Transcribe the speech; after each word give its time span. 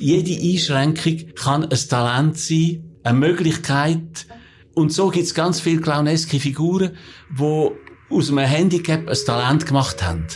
jede 0.00 0.42
Einschränkung 0.42 1.34
kann 1.34 1.64
ein 1.64 1.78
Talent 1.88 2.38
sein, 2.38 2.98
eine 3.02 3.18
Möglichkeit. 3.18 4.26
Und 4.74 4.92
so 4.92 5.08
gibt's 5.08 5.34
ganz 5.34 5.60
viele 5.60 5.80
clowneske 5.80 6.40
Figuren, 6.40 6.96
wo 7.30 7.72
aus 8.10 8.30
einem 8.30 8.38
Handicap 8.38 9.08
ein 9.08 9.18
Talent 9.26 9.66
gemacht 9.66 10.02
haben. 10.02 10.26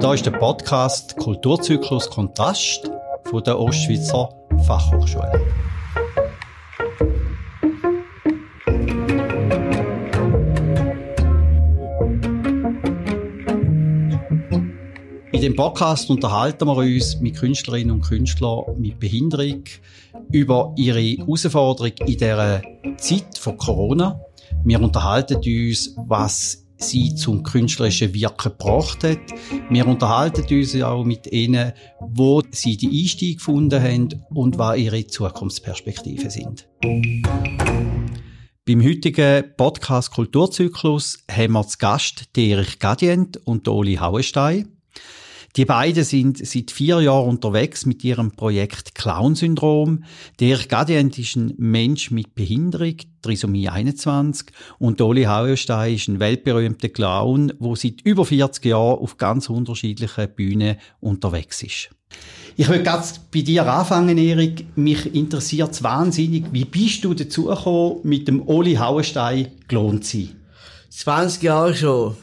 Da 0.00 0.14
ist 0.14 0.24
der 0.24 0.32
Podcast 0.32 1.16
Kulturzyklus 1.18 2.08
Kontrast 2.08 2.90
von 3.24 3.44
der 3.44 3.58
Ostschweizer 3.58 4.30
Fachhochschule. 4.66 5.40
In 15.40 15.52
dem 15.52 15.56
Podcast 15.56 16.10
unterhalten 16.10 16.66
wir 16.66 16.76
uns 16.76 17.18
mit 17.18 17.38
Künstlerinnen 17.38 17.92
und 17.92 18.02
Künstlern 18.02 18.78
mit 18.78 19.00
Behinderung 19.00 19.64
über 20.30 20.74
ihre 20.76 21.00
Herausforderung 21.00 21.92
in 22.06 22.18
der 22.18 22.60
Zeit 22.98 23.38
von 23.38 23.56
Corona. 23.56 24.20
Wir 24.64 24.78
unterhalten 24.82 25.36
uns, 25.36 25.96
was 25.96 26.66
sie 26.76 27.14
zum 27.14 27.42
künstlerischen 27.42 28.12
Wirken 28.12 28.52
gebracht 28.52 29.02
hat. 29.02 29.18
Wir 29.70 29.86
unterhalten 29.86 30.44
uns 30.54 30.76
auch 30.82 31.04
mit 31.04 31.26
ihnen, 31.32 31.72
wo 32.00 32.42
sie 32.50 32.76
die 32.76 33.00
Einstieg 33.00 33.38
gefunden 33.38 33.82
haben 33.82 34.22
und 34.34 34.58
was 34.58 34.76
ihre 34.76 35.06
Zukunftsperspektiven 35.06 36.28
sind. 36.28 36.68
Beim 38.66 38.84
heutigen 38.84 39.56
Podcast 39.56 40.10
Kulturzyklus 40.10 41.24
haben 41.30 41.54
wir 41.54 41.66
zu 41.66 41.78
Gast 41.78 42.28
Erich 42.36 42.78
Gadient 42.78 43.38
und 43.46 43.66
Oli 43.68 43.94
Hauenstein. 43.94 44.76
Die 45.56 45.64
beiden 45.64 46.04
sind 46.04 46.46
seit 46.46 46.70
vier 46.70 47.00
Jahren 47.00 47.28
unterwegs 47.28 47.84
mit 47.84 48.04
ihrem 48.04 48.30
Projekt 48.30 48.94
Clown-Syndrom. 48.94 50.04
Der 50.38 50.58
Gadient 50.58 51.18
ist 51.18 51.34
ein 51.34 51.54
Mensch 51.58 52.12
mit 52.12 52.36
Behinderung, 52.36 52.94
Trisomie 53.20 53.68
21, 53.68 54.46
und 54.78 55.00
Oli 55.00 55.24
Hauerstein 55.24 55.94
ist 55.94 56.06
ein 56.06 56.20
weltberühmter 56.20 56.88
Clown, 56.88 57.52
der 57.58 57.76
seit 57.76 58.00
über 58.02 58.24
40 58.24 58.64
Jahren 58.66 59.00
auf 59.00 59.16
ganz 59.16 59.50
unterschiedlichen 59.50 60.28
Bühnen 60.36 60.76
unterwegs 61.00 61.64
ist. 61.64 61.90
Ich 62.56 62.68
will 62.68 62.82
ganz 62.82 63.18
bei 63.18 63.42
dir 63.42 63.66
anfangen, 63.66 64.18
Erik. 64.18 64.66
Mich 64.76 65.14
interessiert 65.14 65.72
es 65.72 65.82
wahnsinnig. 65.82 66.44
Wie 66.52 66.64
bist 66.64 67.04
du 67.04 67.14
dazu 67.14 67.46
gekommen, 67.46 68.00
mit 68.04 68.28
dem 68.28 68.46
Oli 68.46 68.74
Hauenstein 68.74 69.48
gelohnt 69.66 70.04
zu 70.04 70.18
sein? 70.18 70.36
20 70.90 71.42
Jahre 71.42 71.74
schon. 71.74 72.16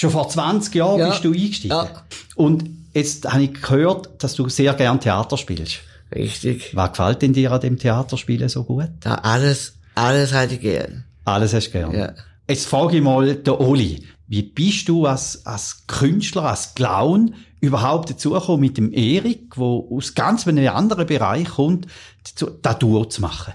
Schon 0.00 0.10
vor 0.10 0.30
20 0.30 0.74
Jahren 0.74 0.98
Ja. 0.98 1.10
bist 1.10 1.24
du 1.24 1.32
eingestiegen. 1.32 1.74
Ja. 1.74 1.90
Und 2.34 2.64
jetzt 2.94 3.30
habe 3.30 3.42
ich 3.42 3.60
gehört, 3.60 4.08
dass 4.24 4.34
du 4.34 4.48
sehr 4.48 4.72
gern 4.72 4.98
Theater 4.98 5.36
spielst. 5.36 5.80
Richtig. 6.14 6.74
Was 6.74 6.92
gefällt 6.92 7.20
denn 7.20 7.34
dir 7.34 7.52
an 7.52 7.60
dem 7.60 7.78
Theaterspielen 7.78 8.48
so 8.48 8.64
gut? 8.64 8.88
Da 9.00 9.16
alles, 9.16 9.74
alles 9.94 10.32
hätte 10.32 10.54
ich 10.54 10.62
gern. 10.62 11.04
Alles 11.26 11.52
hast 11.52 11.66
du 11.66 11.72
gern. 11.72 11.92
Ja. 11.94 12.14
Jetzt 12.48 12.66
frage 12.66 12.96
ich 12.96 13.02
mal 13.02 13.34
den 13.34 13.52
Oli. 13.52 14.06
Wie 14.26 14.40
bist 14.42 14.88
du 14.88 15.04
als, 15.04 15.44
als 15.44 15.82
Künstler, 15.86 16.44
als 16.44 16.74
Clown 16.74 17.34
überhaupt 17.60 18.08
dazu 18.08 18.30
gekommen, 18.30 18.62
mit 18.62 18.78
dem 18.78 18.94
Erik, 18.94 19.54
der 19.54 19.64
aus 19.64 20.14
ganz 20.14 20.48
einem 20.48 20.66
anderen 20.74 21.06
Bereich 21.06 21.46
kommt, 21.46 21.88
dazu, 22.24 22.48
das 22.62 22.78
Duo 22.78 23.04
zu 23.04 23.20
machen? 23.20 23.52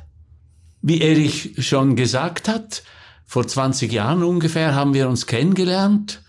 Wie 0.84 1.02
Erich 1.02 1.56
schon 1.58 1.96
gesagt 1.96 2.48
hat, 2.48 2.84
vor 3.26 3.48
20 3.48 3.92
Jahren 3.92 4.22
ungefähr 4.23 4.76
haben 4.76 4.94
wir 4.94 5.10
uns 5.10 5.26
kennengelernt. 5.26 6.22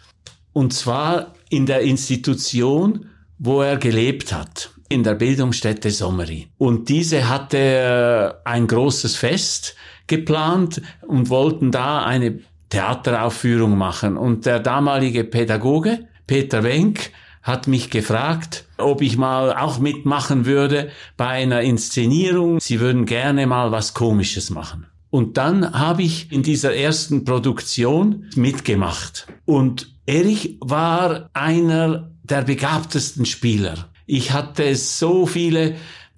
Und 0.57 0.73
zwar 0.73 1.35
in 1.51 1.67
der 1.67 1.83
Institution, 1.83 3.11
wo 3.39 3.61
er 3.61 3.77
gelebt 3.77 4.33
hat, 4.33 4.71
in 4.89 5.03
der 5.03 5.15
Bildungsstätte 5.15 5.91
Sommeri. 5.91 6.49
Und 6.57 6.89
diese 6.89 7.29
hatte 7.29 7.59
äh, 7.59 8.49
ein 8.49 8.67
großes 8.67 9.17
Fest 9.17 9.77
geplant 10.07 10.81
und 11.07 11.29
wollten 11.29 11.73
da 11.73 12.07
eine 12.07 12.39
Theateraufführung 12.71 13.77
machen. 13.77 14.17
Und 14.17 14.47
der 14.47 14.59
damalige 14.59 15.25
Pädagoge, 15.25 16.09
Peter 16.27 16.63
Wenk, 16.63 17.11
hat 17.43 17.67
mich 17.67 17.91
gefragt, 17.91 18.65
ob 18.79 19.03
ich 19.03 19.19
mal 19.19 19.55
auch 19.55 19.79
mitmachen 19.79 20.47
würde 20.47 20.89
bei 21.19 21.29
einer 21.29 21.61
Inszenierung. 21.61 22.61
Sie 22.61 22.81
würden 22.81 23.05
gerne 23.05 23.47
mal 23.47 23.73
was 23.73 23.93
Komisches 23.93 24.49
machen. 24.49 24.87
Und 25.17 25.39
dann 25.39 25.73
habe 25.73 26.03
ich 26.03 26.31
in 26.31 26.43
dieser 26.43 26.77
ersten 26.77 27.25
Produktion 27.25 28.29
mitgemacht. 28.35 29.27
Und 29.47 29.95
Erich 30.05 30.59
war 30.61 31.31
einer 31.33 32.11
der 32.23 32.43
begabtesten 32.43 33.25
Spieler. 33.25 33.89
Ich 34.05 34.33
hatte 34.33 34.77
so 34.77 35.25
viele 35.25 35.77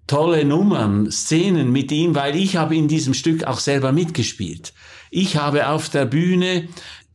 tolle 0.08 0.44
Nummern, 0.44 1.12
Szenen 1.12 1.70
mit 1.70 1.92
ihm, 1.92 2.16
weil 2.16 2.34
ich 2.34 2.56
habe 2.56 2.74
in 2.74 2.88
diesem 2.88 3.14
Stück 3.14 3.44
auch 3.44 3.60
selber 3.60 3.92
mitgespielt. 3.92 4.74
Ich 5.12 5.36
habe 5.36 5.68
auf 5.68 5.88
der 5.88 6.04
Bühne 6.04 6.66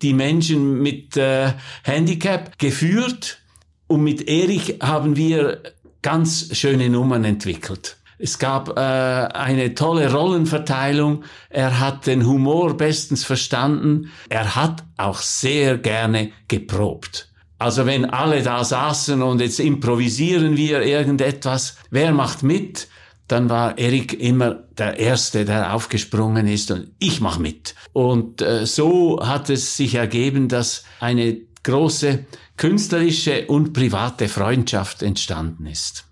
die 0.02 0.14
Menschen 0.14 0.82
mit 0.82 1.18
äh, 1.18 1.52
Handicap 1.84 2.58
geführt 2.60 3.40
und 3.88 4.06
mit 4.06 4.30
Erich 4.30 4.78
haben 4.82 5.18
wir 5.18 5.62
ganz 6.02 6.56
schöne 6.58 6.90
Nummern 6.90 7.26
entwickelt. 7.26 7.98
Es 8.24 8.40
gab 8.40 8.78
äh, 8.78 8.80
eine 8.80 9.76
tolle 9.76 10.10
Rollenverteilung. 10.10 11.26
Er 11.50 11.82
hat 11.82 12.08
den 12.08 12.26
Humor 12.26 12.78
bestens 12.78 13.26
verstanden. 13.26 14.14
Er 14.30 14.56
hat 14.56 14.86
auch 14.96 15.18
sehr 15.18 15.78
gerne 15.78 16.32
geprobt. 16.48 17.34
Also 17.60 17.86
wenn 17.86 18.06
alle 18.06 18.42
da 18.42 18.64
saßen 18.64 19.22
und 19.22 19.42
jetzt 19.42 19.60
improvisieren 19.60 20.56
wir 20.56 20.84
irgendetwas, 20.84 21.76
wer 21.90 22.14
macht 22.14 22.44
mit? 22.44 22.88
Dann 23.28 23.50
war 23.50 23.78
Erik 23.78 24.14
immer 24.14 24.52
der 24.78 24.98
Erste, 25.00 25.44
der 25.44 25.74
aufgesprungen 25.74 26.48
ist 26.48 26.72
und 26.72 26.92
ich 27.00 27.20
mach 27.20 27.40
mit. 27.40 27.76
Und 27.92 28.42
äh, 28.42 28.66
so 28.66 29.20
hat 29.22 29.50
es 29.50 29.76
sich 29.76 29.96
ergeben, 29.96 30.48
dass 30.48 30.86
eine 31.02 31.42
große 31.64 32.26
künstlerische 32.56 33.48
und 33.48 33.74
private 33.74 34.30
Freundschaft 34.30 35.04
entstanden 35.04 35.66
ist. 35.66 36.06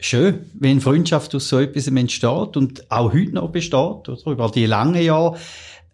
Schön, 0.00 0.46
wenn 0.54 0.80
Freundschaft 0.80 1.34
aus 1.34 1.48
so 1.48 1.58
etwas 1.58 1.88
entsteht 1.88 2.56
und 2.56 2.90
auch 2.90 3.12
heute 3.12 3.32
noch 3.32 3.50
besteht, 3.50 3.74
oder 3.74 4.16
über 4.26 4.48
die 4.48 4.66
langen 4.66 5.02
Jahre. 5.02 5.36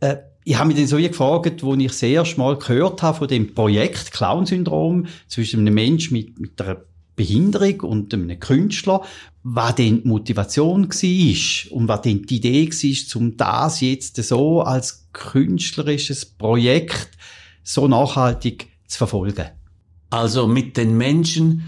Äh, 0.01 0.17
ich 0.45 0.59
habe 0.59 0.69
mich 0.69 0.77
dann 0.77 0.87
so 0.87 0.99
gefragt, 0.99 1.63
wo 1.63 1.75
ich 1.75 1.87
das 1.87 2.03
erste 2.03 2.39
Mal 2.39 2.59
gehört 2.59 3.03
habe 3.03 3.17
von 3.17 3.29
dem 3.29 3.55
Projekt 3.55 4.13
Clown-Syndrom 4.13 5.07
zwischen 5.27 5.61
einem 5.61 5.73
Menschen 5.73 6.13
mit, 6.13 6.39
mit 6.39 6.61
einer 6.61 6.83
Behinderung 7.17 7.81
und 7.81 8.13
einem 8.13 8.39
Künstler, 8.39 9.01
was 9.43 9.77
denn 9.77 10.03
die 10.03 10.09
Motivation 10.09 10.89
war 10.91 11.73
und 11.73 11.89
was 11.89 12.03
denn 12.03 12.23
die 12.23 12.37
Idee 12.37 12.69
war, 12.69 13.21
um 13.21 13.37
das 13.39 13.81
jetzt 13.81 14.17
so 14.23 14.61
als 14.61 15.09
künstlerisches 15.15 16.27
Projekt 16.27 17.11
so 17.63 17.89
nachhaltig 17.89 18.69
zu 18.87 18.99
verfolgen. 18.99 19.47
Also 20.11 20.47
mit 20.47 20.77
den 20.77 20.97
Menschen, 20.99 21.65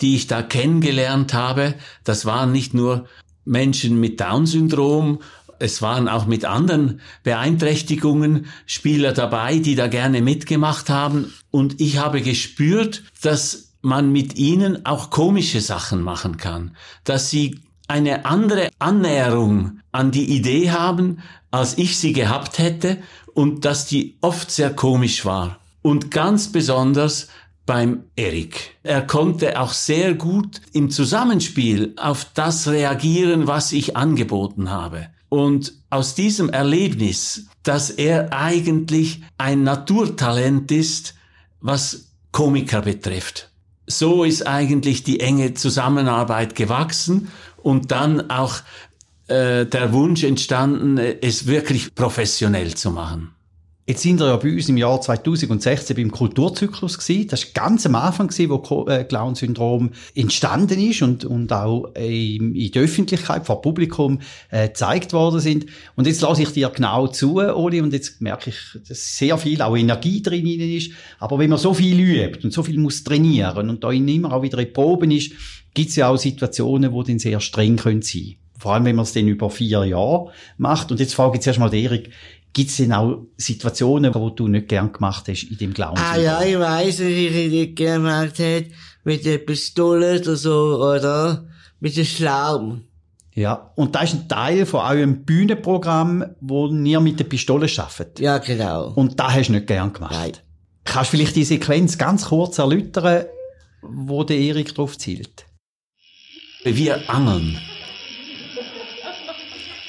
die 0.00 0.16
ich 0.16 0.26
da 0.26 0.42
kennengelernt 0.42 1.34
habe, 1.34 1.74
das 2.04 2.24
waren 2.24 2.52
nicht 2.52 2.74
nur 2.74 3.06
Menschen 3.44 3.98
mit 4.00 4.20
Down-Syndrom, 4.20 5.20
es 5.58 5.80
waren 5.80 6.08
auch 6.08 6.26
mit 6.26 6.44
anderen 6.44 7.00
Beeinträchtigungen 7.22 8.46
Spieler 8.66 9.12
dabei, 9.12 9.58
die 9.58 9.74
da 9.74 9.86
gerne 9.86 10.20
mitgemacht 10.20 10.90
haben. 10.90 11.32
Und 11.50 11.80
ich 11.80 11.98
habe 11.98 12.20
gespürt, 12.20 13.04
dass 13.22 13.72
man 13.80 14.12
mit 14.12 14.36
ihnen 14.36 14.84
auch 14.84 15.10
komische 15.10 15.60
Sachen 15.60 16.02
machen 16.02 16.36
kann, 16.36 16.76
dass 17.04 17.30
sie 17.30 17.60
eine 17.88 18.26
andere 18.26 18.68
Annäherung 18.78 19.80
an 19.92 20.10
die 20.10 20.36
Idee 20.36 20.72
haben, 20.72 21.18
als 21.50 21.78
ich 21.78 21.96
sie 21.96 22.12
gehabt 22.12 22.58
hätte 22.58 22.98
und 23.32 23.64
dass 23.64 23.86
die 23.86 24.18
oft 24.20 24.50
sehr 24.50 24.74
komisch 24.74 25.24
war. 25.24 25.60
Und 25.82 26.10
ganz 26.10 26.50
besonders 26.50 27.28
beim 27.66 28.04
Erik. 28.14 28.76
Er 28.82 29.02
konnte 29.02 29.60
auch 29.60 29.72
sehr 29.72 30.14
gut 30.14 30.60
im 30.72 30.90
Zusammenspiel 30.90 31.92
auf 31.96 32.26
das 32.32 32.68
reagieren, 32.68 33.46
was 33.46 33.72
ich 33.72 33.96
angeboten 33.96 34.70
habe. 34.70 35.08
Und 35.28 35.74
aus 35.90 36.14
diesem 36.14 36.48
Erlebnis, 36.48 37.46
dass 37.64 37.90
er 37.90 38.32
eigentlich 38.32 39.22
ein 39.36 39.64
Naturtalent 39.64 40.70
ist, 40.70 41.14
was 41.60 42.12
Komiker 42.30 42.82
betrifft. 42.82 43.50
So 43.88 44.24
ist 44.24 44.46
eigentlich 44.46 45.02
die 45.02 45.20
enge 45.20 45.54
Zusammenarbeit 45.54 46.54
gewachsen 46.54 47.28
und 47.56 47.90
dann 47.90 48.30
auch 48.30 48.60
äh, 49.28 49.66
der 49.66 49.92
Wunsch 49.92 50.22
entstanden, 50.22 50.98
es 50.98 51.46
wirklich 51.46 51.94
professionell 51.94 52.74
zu 52.74 52.90
machen. 52.90 53.35
Jetzt 53.88 54.02
sind 54.02 54.18
wir 54.18 54.26
ja 54.26 54.36
bei 54.36 54.52
uns 54.52 54.68
im 54.68 54.78
Jahr 54.78 55.00
2016 55.00 55.94
beim 55.94 56.10
Kulturzyklus 56.10 56.98
gewesen. 56.98 57.28
Das 57.28 57.44
war 57.44 57.68
ganz 57.68 57.86
am 57.86 57.94
Anfang 57.94 58.26
gewesen, 58.26 58.50
wo 58.50 58.86
äh, 58.88 59.04
Clown-Syndrom 59.04 59.92
entstanden 60.16 60.80
ist 60.80 61.02
und, 61.02 61.24
und 61.24 61.52
auch 61.52 61.94
in 61.94 62.72
der 62.72 62.82
Öffentlichkeit, 62.82 63.46
vor 63.46 63.62
Publikum, 63.62 64.18
äh, 64.50 64.66
gezeigt 64.66 65.12
worden 65.12 65.38
sind. 65.38 65.66
Und 65.94 66.08
jetzt 66.08 66.20
lasse 66.20 66.42
ich 66.42 66.48
dir 66.48 66.68
genau 66.70 67.06
zu, 67.06 67.36
Oli, 67.36 67.80
und 67.80 67.92
jetzt 67.92 68.20
merke 68.20 68.50
ich, 68.50 68.58
dass 68.88 69.18
sehr 69.18 69.38
viel 69.38 69.62
auch 69.62 69.76
Energie 69.76 70.20
drin 70.20 70.46
ist. 70.46 70.90
Aber 71.20 71.38
wenn 71.38 71.50
man 71.50 71.60
so 71.60 71.72
viel 71.72 72.00
übt 72.00 72.40
und 72.42 72.52
so 72.52 72.64
viel 72.64 72.80
muss 72.80 73.04
trainieren 73.04 73.70
und 73.70 73.84
da 73.84 73.92
immer 73.92 74.32
auch 74.32 74.42
wieder 74.42 74.58
in 74.58 74.72
Proben 74.72 75.12
ist, 75.12 75.30
gibt 75.74 75.90
es 75.90 75.96
ja 75.96 76.08
auch 76.08 76.16
Situationen, 76.16 76.90
wo 76.90 77.04
dann 77.04 77.20
sehr 77.20 77.38
streng 77.38 77.76
können 77.76 78.02
sein 78.02 78.34
Vor 78.58 78.74
allem, 78.74 78.84
wenn 78.84 78.96
man 78.96 79.04
es 79.04 79.12
dann 79.12 79.28
über 79.28 79.48
vier 79.48 79.84
Jahre 79.84 80.32
macht. 80.56 80.90
Und 80.90 80.98
jetzt 80.98 81.14
frage 81.14 81.32
ich 81.32 81.36
jetzt 81.36 81.46
erstmal 81.46 81.72
Erik, 81.72 82.10
Gibt 82.56 82.70
es 82.70 82.78
denn 82.78 82.94
auch 82.94 83.18
Situationen, 83.36 84.14
wo 84.14 84.30
du 84.30 84.48
nicht 84.48 84.68
gern 84.68 84.90
gemacht 84.90 85.28
hast 85.28 85.42
in 85.42 85.58
dem 85.58 85.74
Glauben? 85.74 85.98
Ah 85.98 86.16
ja, 86.16 86.40
ich 86.42 86.58
weiss, 86.58 87.00
was 87.00 87.06
ich 87.06 87.50
nicht 87.50 87.76
gerne 87.76 88.02
gemacht 88.02 88.38
hätte. 88.38 88.70
Mit 89.04 89.26
der 89.26 89.36
Pistole 89.36 90.18
oder 90.18 90.36
so, 90.36 90.82
oder? 90.82 91.44
Mit 91.80 91.98
dem 91.98 92.06
Schlaum. 92.06 92.84
Ja. 93.34 93.72
Und 93.76 93.94
das 93.94 94.04
ist 94.04 94.14
ein 94.14 94.28
Teil 94.30 94.64
von 94.64 94.80
eurem 94.80 95.26
Bühnenprogramm, 95.26 96.24
wo 96.40 96.68
ihr 96.68 96.98
mit 97.00 97.20
der 97.20 97.24
Pistole 97.24 97.68
arbeitet. 97.76 98.20
Ja, 98.20 98.38
genau. 98.38 98.90
Und 98.94 99.20
das 99.20 99.34
hast 99.34 99.48
du 99.48 99.52
nicht 99.52 99.66
gern 99.66 99.92
gemacht. 99.92 100.14
Nein. 100.14 100.32
Kannst 100.84 101.12
du 101.12 101.18
vielleicht 101.18 101.36
die 101.36 101.44
Sequenz 101.44 101.98
ganz 101.98 102.24
kurz 102.24 102.56
erläutern, 102.56 103.26
wo 103.82 104.24
der 104.24 104.38
Erik 104.38 104.74
drauf 104.74 104.96
zielt? 104.96 105.44
Wir 106.64 107.10
angeln. 107.10 107.58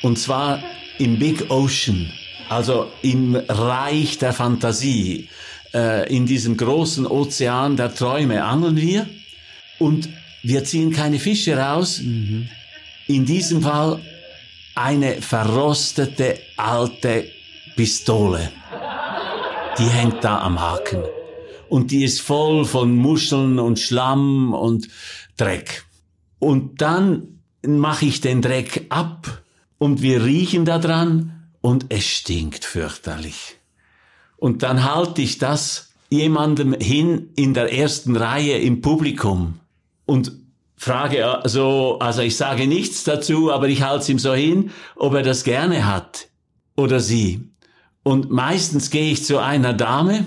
Und 0.02 0.20
zwar 0.20 0.62
im 1.00 1.18
Big 1.18 1.50
Ocean, 1.50 2.12
also 2.50 2.88
im 3.02 3.36
Reich 3.36 4.18
der 4.18 4.34
Fantasie. 4.34 5.30
Äh, 5.74 6.16
in 6.16 6.26
diesem 6.26 6.56
großen 6.56 7.06
Ozean 7.06 7.76
der 7.76 7.94
Träume 7.94 8.44
angeln 8.44 8.78
wir 8.78 9.06
und 9.80 10.10
wir 10.44 10.64
ziehen 10.64 10.92
keine 10.92 11.20
Fische 11.20 11.58
raus. 11.58 12.00
In 12.00 13.26
diesem 13.26 13.62
Fall 13.62 14.00
eine 14.76 15.22
verrostete 15.22 16.40
alte 16.56 17.26
Pistole. 17.76 18.52
Die 19.78 19.90
hängt 19.90 20.24
da 20.24 20.40
am 20.42 20.60
Haken. 20.60 21.04
Und 21.70 21.92
die 21.92 22.04
ist 22.06 22.22
voll 22.22 22.64
von 22.66 22.96
Muscheln 22.96 23.60
und 23.60 23.78
Schlamm 23.78 24.54
und 24.54 24.88
Dreck. 25.36 25.84
Und 26.40 26.82
dann 26.82 27.42
mache 27.66 28.06
ich 28.06 28.22
den 28.22 28.42
Dreck 28.42 28.86
ab 28.90 29.44
und 29.78 30.02
wir 30.02 30.24
riechen 30.24 30.64
da 30.64 30.80
dran 30.80 31.37
und 31.62 31.88
es 31.90 32.06
stinkt 32.06 32.66
fürchterlich. 32.66 33.58
Und 34.38 34.64
dann 34.64 34.84
halte 34.84 35.22
ich 35.22 35.38
das 35.38 35.90
jemandem 36.10 36.74
hin 36.74 37.30
in 37.36 37.54
der 37.54 37.74
ersten 37.74 38.16
Reihe 38.16 38.58
im 38.60 38.82
Publikum 38.82 39.60
und 40.06 40.32
frage 40.78 41.42
so, 41.46 41.98
also 42.00 42.22
ich 42.22 42.38
sage 42.38 42.68
nichts 42.68 43.04
dazu, 43.04 43.52
aber 43.52 43.68
ich 43.68 43.82
halte 43.82 44.04
es 44.04 44.10
ihm 44.10 44.20
so 44.20 44.34
hin, 44.34 44.72
ob 44.96 45.16
er 45.16 45.24
das 45.24 45.44
gerne 45.44 45.86
hat 45.86 46.28
oder 46.76 47.00
sie. 47.00 47.50
Und 48.04 48.32
meistens 48.32 48.90
gehe 48.90 49.12
ich 49.12 49.26
zu 49.26 49.40
einer 49.40 49.74
Dame 49.74 50.26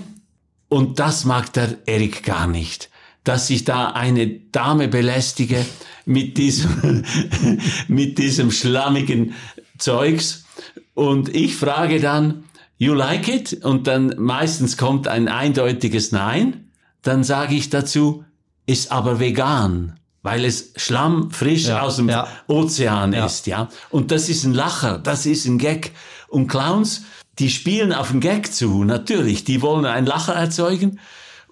und 0.69 0.99
das 0.99 1.25
mag 1.25 1.51
der 1.53 1.77
Erik 1.87 2.23
gar 2.23 2.47
nicht, 2.47 2.89
dass 3.23 3.49
ich 3.49 3.63
da 3.63 3.91
eine 3.91 4.27
Dame 4.27 4.87
belästige 4.87 5.65
mit 6.05 6.37
diesem, 6.37 7.03
mit 7.87 8.17
diesem 8.19 8.51
schlammigen 8.51 9.33
Zeugs. 9.77 10.45
Und 10.93 11.33
ich 11.33 11.55
frage 11.55 11.99
dann, 11.99 12.43
you 12.77 12.93
like 12.93 13.27
it? 13.27 13.63
Und 13.63 13.87
dann 13.87 14.15
meistens 14.17 14.77
kommt 14.77 15.07
ein 15.07 15.27
eindeutiges 15.27 16.11
Nein. 16.11 16.71
Dann 17.01 17.23
sage 17.23 17.55
ich 17.55 17.69
dazu, 17.69 18.23
ist 18.65 18.91
aber 18.91 19.19
vegan, 19.19 19.99
weil 20.21 20.45
es 20.45 20.73
Schlamm 20.75 21.31
frisch 21.31 21.65
Ja, 21.67 21.81
aus 21.81 21.95
dem 21.95 22.09
ja. 22.09 22.27
Ozean 22.47 23.13
Ja. 23.13 23.25
ist, 23.25 23.47
ja. 23.47 23.69
Und 23.89 24.11
das 24.11 24.29
ist 24.29 24.43
ein 24.43 24.53
Lacher, 24.53 24.99
das 24.99 25.25
ist 25.25 25.45
ein 25.45 25.57
Gag. 25.57 25.91
Und 26.27 26.47
Clowns, 26.47 27.03
die 27.39 27.49
spielen 27.49 27.91
auf 27.93 28.11
den 28.11 28.19
Gag 28.19 28.53
zu, 28.53 28.83
natürlich. 28.83 29.43
Die 29.43 29.61
wollen 29.61 29.85
einen 29.85 30.05
Lacher 30.05 30.33
erzeugen. 30.33 30.99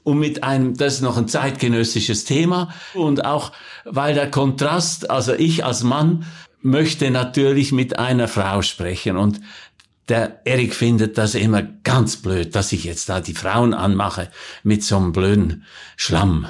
Und 0.04 0.20
mit 0.20 0.44
einem, 0.44 0.76
das 0.76 0.96
ist 0.96 1.02
noch 1.02 1.18
ein 1.18 1.28
zeitgenössisches 1.28 2.26
Thema. 2.26 2.70
Und 2.94 3.26
auch, 3.26 3.52
weil 3.86 4.14
der 4.14 4.30
Kontrast, 4.32 5.10
also 5.10 5.34
ich 5.34 5.66
als 5.66 5.84
Mann 5.84 6.26
möchte 6.62 7.10
natürlich 7.12 7.72
mit 7.72 7.98
einer 7.98 8.28
Frau 8.28 8.62
sprechen. 8.62 9.18
Und 9.18 9.40
der 10.08 10.46
Erik 10.46 10.74
findet 10.74 11.18
das 11.18 11.36
immer 11.36 11.62
ganz 11.62 12.18
blöd, 12.18 12.56
dass 12.56 12.72
ich 12.72 12.84
jetzt 12.84 13.10
da 13.10 13.22
die 13.22 13.34
Frauen 13.34 13.74
anmache 13.74 14.30
mit 14.64 14.84
so 14.84 14.98
einem 14.98 15.12
blöden 15.12 15.64
Schlamm. 15.96 16.48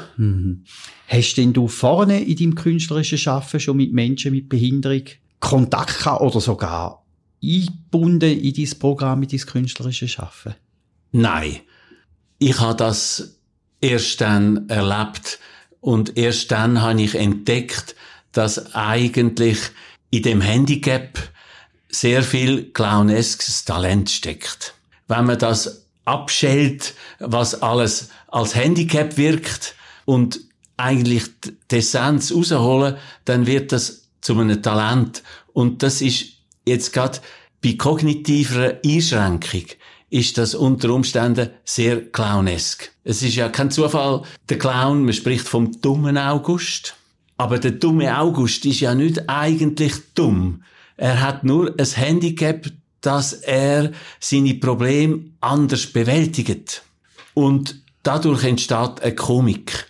Hast 1.08 1.36
denn 1.36 1.54
du 1.54 1.68
vorne 1.68 2.24
in 2.24 2.38
deinem 2.38 2.56
künstlerischen 2.56 3.18
Schaffen 3.18 3.60
schon 3.60 3.78
mit 3.78 3.94
Menschen 3.94 4.32
mit 4.32 4.50
Behinderung 4.50 5.04
Kontakt 5.40 6.00
gehabt 6.00 6.22
oder 6.22 6.42
sogar 6.42 7.06
eingebunden 7.44 8.40
in 8.40 8.54
dein 8.54 8.80
Programm, 8.80 9.24
in 9.24 9.30
dein 9.30 9.40
künstlerische 9.40 10.08
Schaffen? 10.08 10.56
Nein. 11.12 11.58
Ich 12.40 12.60
habe 12.60 12.76
das 12.76 13.42
erst 13.82 14.22
dann 14.22 14.70
erlebt 14.70 15.40
und 15.82 16.18
erst 16.18 16.52
dann 16.52 16.82
habe 16.82 17.02
ich 17.02 17.16
entdeckt, 17.16 17.96
dass 18.32 18.76
eigentlich 18.76 19.60
in 20.12 20.24
dem 20.24 20.42
Handicap 20.42 21.20
sehr 21.90 22.24
viel 22.24 22.72
clowneskes 22.72 23.66
Talent 23.66 24.10
steckt. 24.10 24.74
Wenn 25.08 25.26
man 25.26 25.40
das 25.40 25.86
abschält, 26.06 26.94
was 27.20 27.62
alles 27.62 28.10
als 28.28 28.56
Handicap 28.56 29.18
wirkt 29.18 29.76
und 30.06 30.40
eigentlich 30.78 31.24
die 31.72 31.78
Essenz 31.78 32.32
rausholen, 32.32 32.98
dann 33.26 33.48
wird 33.48 33.72
das 33.72 34.10
zu 34.22 34.38
einem 34.40 34.62
Talent. 34.62 35.24
Und 35.54 35.84
das 35.84 36.02
ist 36.02 36.26
jetzt 36.66 36.94
gerade 36.94 37.20
bei 37.62 37.74
kognitiver 37.74 38.78
Einschränkung 38.86 39.66
ist 40.10 40.38
das 40.38 40.56
unter 40.56 40.90
Umständen 40.92 41.52
sehr 41.64 42.02
clownesk. 42.12 42.92
Es 43.04 43.22
ist 43.22 43.36
ja 43.36 43.50
kein 43.50 43.72
Zufall, 43.72 44.24
der 44.50 44.58
Clown, 44.58 45.06
man 45.06 45.14
spricht 45.14 45.48
vom 45.48 45.80
dummen 45.82 46.18
August. 46.18 46.96
Aber 47.40 47.58
der 47.58 47.72
dumme 47.72 48.20
August 48.20 48.66
ist 48.66 48.82
ja 48.82 48.94
nicht 48.94 49.30
eigentlich 49.30 49.94
dumm. 50.14 50.62
Er 50.98 51.22
hat 51.22 51.46
nur 51.46 51.74
ein 51.80 51.86
Handicap, 51.86 52.70
dass 53.00 53.32
er 53.32 53.94
seine 54.20 54.56
Probleme 54.56 55.22
anders 55.40 55.88
bewältigt. 55.88 56.84
Und 57.34 57.82
dadurch 58.04 58.44
entsteht 58.44 59.02
eine 59.02 59.16
Komik. 59.16 59.90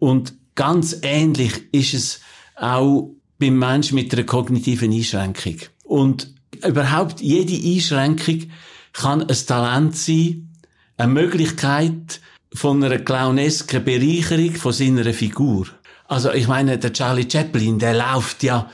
Und 0.00 0.34
ganz 0.54 0.98
ähnlich 1.00 1.62
ist 1.72 1.94
es 1.94 2.20
auch 2.56 3.10
beim 3.38 3.58
Menschen 3.58 3.94
mit 3.94 4.12
einer 4.12 4.24
kognitiven 4.24 4.92
Einschränkung. 4.92 5.60
Und 5.84 6.34
überhaupt 6.62 7.22
jede 7.22 7.56
Einschränkung 7.74 8.50
kann 8.92 9.22
ein 9.22 9.46
Talent 9.46 9.96
sein, 9.96 10.50
eine 10.98 11.10
Möglichkeit 11.10 12.20
von 12.52 12.84
einer 12.84 12.98
clownesken 12.98 13.82
Bereicherung 13.82 14.54
von 14.56 14.74
seiner 14.74 15.14
Figur. 15.14 15.68
Also 16.12 16.30
ich 16.30 16.46
meine, 16.46 16.76
der 16.76 16.92
Charlie 16.92 17.26
Chaplin, 17.26 17.78
der 17.78 17.94
läuft 17.94 18.42
ja 18.42 18.58
ein 18.60 18.68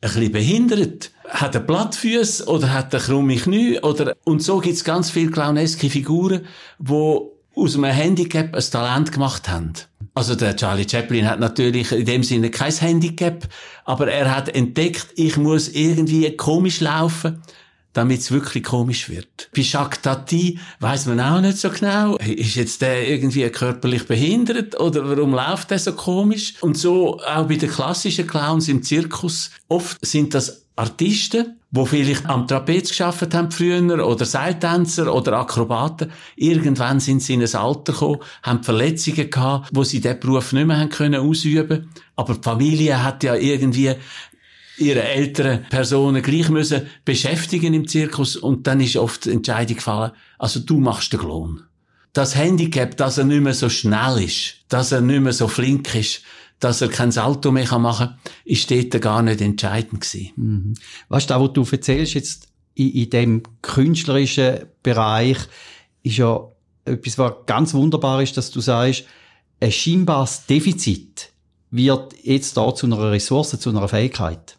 bisschen 0.00 0.32
behindert. 0.32 1.10
Hat 1.28 1.54
er 1.54 1.60
Plattfüße 1.60 2.46
oder 2.46 2.72
hat 2.72 2.94
er 2.94 3.00
krumme 3.00 3.36
Knie 3.36 3.78
oder, 3.80 4.16
und 4.24 4.42
so 4.42 4.58
gibt's 4.58 4.82
ganz 4.82 5.10
viele 5.10 5.30
clowneske 5.30 5.90
Figuren, 5.90 6.46
wo 6.78 7.36
aus 7.54 7.74
einem 7.74 7.84
Handicap 7.84 8.54
ein 8.54 8.64
Talent 8.70 9.12
gemacht 9.12 9.50
haben. 9.50 9.74
Also 10.14 10.34
der 10.34 10.56
Charlie 10.56 10.88
Chaplin 10.88 11.28
hat 11.28 11.40
natürlich 11.40 11.92
in 11.92 12.06
dem 12.06 12.22
Sinne 12.22 12.48
kein 12.48 12.72
Handicap, 12.72 13.46
aber 13.84 14.10
er 14.10 14.34
hat 14.34 14.48
entdeckt, 14.48 15.08
ich 15.16 15.36
muss 15.36 15.68
irgendwie 15.68 16.34
komisch 16.38 16.80
laufen, 16.80 17.42
damit 17.92 18.20
es 18.20 18.30
wirklich 18.30 18.64
komisch 18.64 19.08
wird. 19.08 19.50
Bei 19.54 19.62
Jacques 19.62 20.00
Tati 20.02 20.58
weiß 20.80 21.06
man 21.06 21.20
auch 21.20 21.40
nicht 21.40 21.58
so 21.58 21.70
genau, 21.70 22.16
ist 22.16 22.54
jetzt 22.54 22.82
der 22.82 23.08
irgendwie 23.08 23.48
körperlich 23.50 24.06
behindert 24.06 24.78
oder 24.80 25.08
warum 25.08 25.32
läuft 25.32 25.70
der 25.70 25.78
so 25.78 25.92
komisch? 25.92 26.54
Und 26.60 26.78
so 26.78 27.20
auch 27.20 27.46
bei 27.46 27.56
den 27.56 27.70
klassischen 27.70 28.26
Clowns 28.26 28.68
im 28.68 28.82
Zirkus. 28.82 29.50
Oft 29.68 30.04
sind 30.04 30.34
das 30.34 30.62
Artisten, 30.74 31.58
wo 31.70 31.84
vielleicht 31.84 32.26
am 32.26 32.46
Trapez 32.46 32.88
geschafft 32.88 33.34
haben 33.34 33.50
früher 33.50 34.06
oder 34.06 34.24
Seiltänzer 34.24 35.14
oder 35.14 35.38
Akrobaten. 35.38 36.10
Irgendwann 36.36 36.98
sind 37.00 37.22
sie 37.22 37.34
in 37.34 37.42
ein 37.42 37.54
Alter 37.54 37.92
gekommen, 37.92 38.20
haben 38.42 38.62
Verletzungen 38.62 39.30
gehabt, 39.30 39.70
wo 39.72 39.84
sie 39.84 40.00
diesen 40.00 40.20
Beruf 40.20 40.52
nicht 40.52 40.66
mehr 40.66 40.78
haben 40.78 40.88
können 40.88 41.20
ausüben. 41.20 41.90
Aber 42.16 42.34
die 42.34 42.42
Familie 42.42 43.02
hat 43.02 43.22
ja 43.22 43.34
irgendwie 43.34 43.94
ihre 44.78 45.02
älteren 45.02 45.64
Personen 45.68 46.22
gleich 46.22 46.48
müssen 46.48 46.86
beschäftigen 47.04 47.74
im 47.74 47.86
Zirkus 47.86 48.36
und 48.36 48.66
dann 48.66 48.80
ist 48.80 48.96
oft 48.96 49.24
die 49.24 49.30
Entscheidung 49.30 49.76
gefallen, 49.76 50.12
also 50.38 50.60
du 50.60 50.78
machst 50.78 51.12
den 51.12 51.20
Klon. 51.20 51.62
Das 52.12 52.36
Handicap, 52.36 52.96
dass 52.96 53.18
er 53.18 53.24
nicht 53.24 53.42
mehr 53.42 53.54
so 53.54 53.68
schnell 53.68 54.22
ist, 54.22 54.56
dass 54.68 54.92
er 54.92 55.00
nicht 55.00 55.20
mehr 55.20 55.32
so 55.32 55.48
flink 55.48 55.94
ist, 55.94 56.22
dass 56.60 56.80
er 56.80 56.88
kein 56.88 57.10
Salto 57.10 57.50
mehr 57.50 57.78
machen 57.78 58.08
kann, 58.08 58.18
ist 58.44 58.70
dort 58.70 59.00
gar 59.00 59.22
nicht 59.22 59.40
entscheidend 59.40 60.02
gewesen. 60.02 60.74
Weißt 61.08 61.30
du, 61.30 61.34
was 61.34 61.52
du 61.52 61.66
erzählst 61.70 62.14
jetzt 62.14 62.48
in, 62.74 62.90
in 62.90 63.10
dem 63.10 63.42
künstlerischen 63.62 64.66
Bereich, 64.82 65.38
ist 66.02 66.18
ja 66.18 66.40
etwas, 66.84 67.18
was 67.18 67.32
ganz 67.46 67.74
wunderbar 67.74 68.22
ist, 68.22 68.36
dass 68.36 68.50
du 68.50 68.60
sagst, 68.60 69.04
ein 69.60 69.72
scheinbares 69.72 70.46
Defizit 70.46 71.30
wird 71.70 72.14
jetzt 72.22 72.56
da 72.56 72.74
zu 72.74 72.86
einer 72.86 73.10
Ressource, 73.10 73.58
zu 73.58 73.70
einer 73.70 73.88
Fähigkeit. 73.88 74.56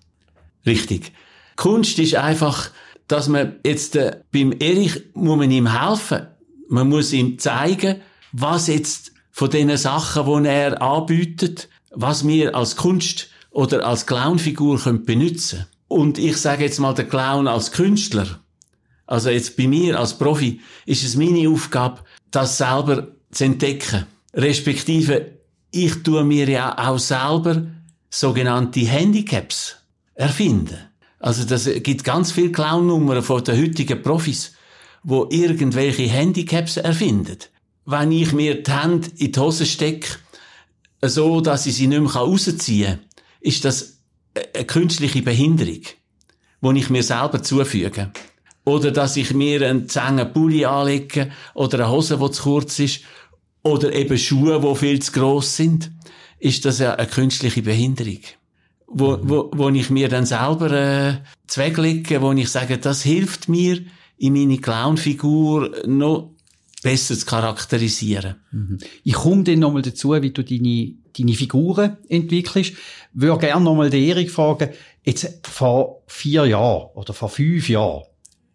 Richtig. 0.66 1.12
Kunst 1.56 2.00
ist 2.00 2.16
einfach, 2.16 2.72
dass 3.08 3.28
man 3.28 3.60
jetzt 3.66 3.96
äh, 3.96 4.22
beim 4.32 4.54
Erich 4.54 5.02
muss 5.14 5.38
man 5.38 5.52
ihm 5.52 5.80
helfen. 5.80 6.28
Man 6.70 6.90
muss 6.90 7.14
ihm 7.14 7.38
zeigen, 7.38 8.02
was 8.32 8.68
jetzt 8.68 9.12
von 9.32 9.50
den 9.50 9.76
Sachen, 9.78 10.44
die 10.44 10.50
er 10.50 10.82
anbietet, 10.82 11.70
was 11.92 12.26
wir 12.28 12.56
als 12.56 12.76
Kunst 12.76 13.30
oder 13.52 13.86
als 13.86 14.06
Clownfigur 14.06 14.80
können 14.80 15.06
benutzen. 15.06 15.66
Und 15.88 16.18
ich 16.18 16.38
sage 16.38 16.64
jetzt 16.64 16.80
mal 16.80 16.94
der 16.94 17.08
Clown 17.08 17.48
als 17.48 17.72
Künstler. 17.72 18.40
Also 19.06 19.30
jetzt 19.30 19.58
bei 19.58 19.68
mir 19.68 20.00
als 20.00 20.18
Profi 20.18 20.62
ist 20.86 21.04
es 21.04 21.16
meine 21.16 21.48
Aufgabe, 21.50 22.02
das 22.32 22.58
selber 22.58 23.10
zu 23.32 23.44
entdecken. 23.44 24.06
Respektive, 24.34 25.40
ich 25.72 26.02
tue 26.04 26.24
mir 26.24 26.50
ja 26.50 26.78
auch 26.78 26.98
selber 26.98 27.68
sogenannte 28.10 28.80
Handicaps 28.82 29.83
erfinden. 30.16 30.78
Also 31.20 31.46
das 31.46 31.70
gibt 31.84 32.04
ganz 32.04 32.32
viele 32.32 32.52
Clown-Nummern 32.52 33.24
von 33.24 33.44
den 33.44 33.62
heutigen 33.62 34.02
Profis, 34.02 34.54
wo 35.04 35.28
irgendwelche 35.30 36.04
Handicaps 36.04 36.78
erfinden. 36.78 37.38
Wenn 37.86 38.12
ich 38.12 38.34
mir 38.34 38.62
die 38.62 38.72
Hände 38.72 39.10
in 39.18 39.32
die 39.32 39.40
Hose 39.40 39.66
stecke, 39.66 40.18
so 41.02 41.42
dass 41.42 41.66
ich 41.66 41.76
sie 41.76 41.88
nicht 41.88 42.02
mehr 42.02 42.12
rausziehen 42.12 43.00
kann, 43.00 43.06
ist 43.42 43.66
das 43.66 44.00
eine 44.54 44.66
künstliche 44.66 45.22
Behinderung, 45.22 45.82
die 46.62 46.80
ich 46.80 46.90
mir 46.90 47.04
selber 47.04 47.44
zufüge. 47.44 48.12
Oder 48.66 48.92
dass 48.92 49.18
ich 49.18 49.34
mir 49.34 49.68
einen 49.68 49.90
zähen 49.90 50.32
Pulli 50.32 50.66
anlege 50.66 51.32
oder 51.54 51.80
eine 51.80 51.90
Hose, 51.90 52.18
die 52.18 52.32
zu 52.32 52.44
kurz 52.44 52.80
ist 52.80 53.02
oder 53.62 53.94
eben 53.94 54.18
Schuhe, 54.18 54.62
die 54.62 54.76
viel 54.76 55.02
zu 55.02 55.12
gross 55.12 55.58
sind, 55.58 55.92
ist 56.40 56.66
das 56.66 56.80
ja 56.80 56.96
eine 56.96 57.08
künstliche 57.08 57.62
Behinderung. 57.62 58.20
Wo, 58.96 59.20
wo, 59.22 59.52
wo 59.54 59.70
ich 59.70 59.90
mir 59.90 60.08
dann 60.10 60.26
selber 60.26 60.72
äh, 60.72 61.14
zweglege, 61.48 62.22
wo 62.22 62.32
ich 62.32 62.50
sage, 62.50 62.78
das 62.78 63.04
hilft 63.04 63.50
mir, 63.50 63.82
in 64.18 64.34
meine 64.34 64.58
Clownfigur 64.58 65.72
noch 65.88 66.32
besser 66.82 67.18
zu 67.18 67.26
charakterisieren. 67.26 68.36
Mhm. 68.52 68.78
Ich 69.04 69.14
komme 69.14 69.44
dann 69.44 69.60
nochmal 69.60 69.82
dazu, 69.82 70.12
wie 70.22 70.32
du 70.32 70.44
deine, 70.44 70.94
deine 71.18 71.34
Figuren 71.34 71.98
entwickelst. 72.10 72.72
Ich 72.72 72.78
würde 73.14 73.48
gerne 73.48 73.64
nochmal 73.64 73.90
den 73.90 74.04
Erik 74.04 74.30
fragen, 74.30 74.70
jetzt 75.04 75.48
vor 75.48 76.04
vier 76.08 76.46
Jahren 76.46 76.90
oder 76.94 77.14
vor 77.14 77.30
fünf 77.30 77.70
Jahren, 77.70 78.04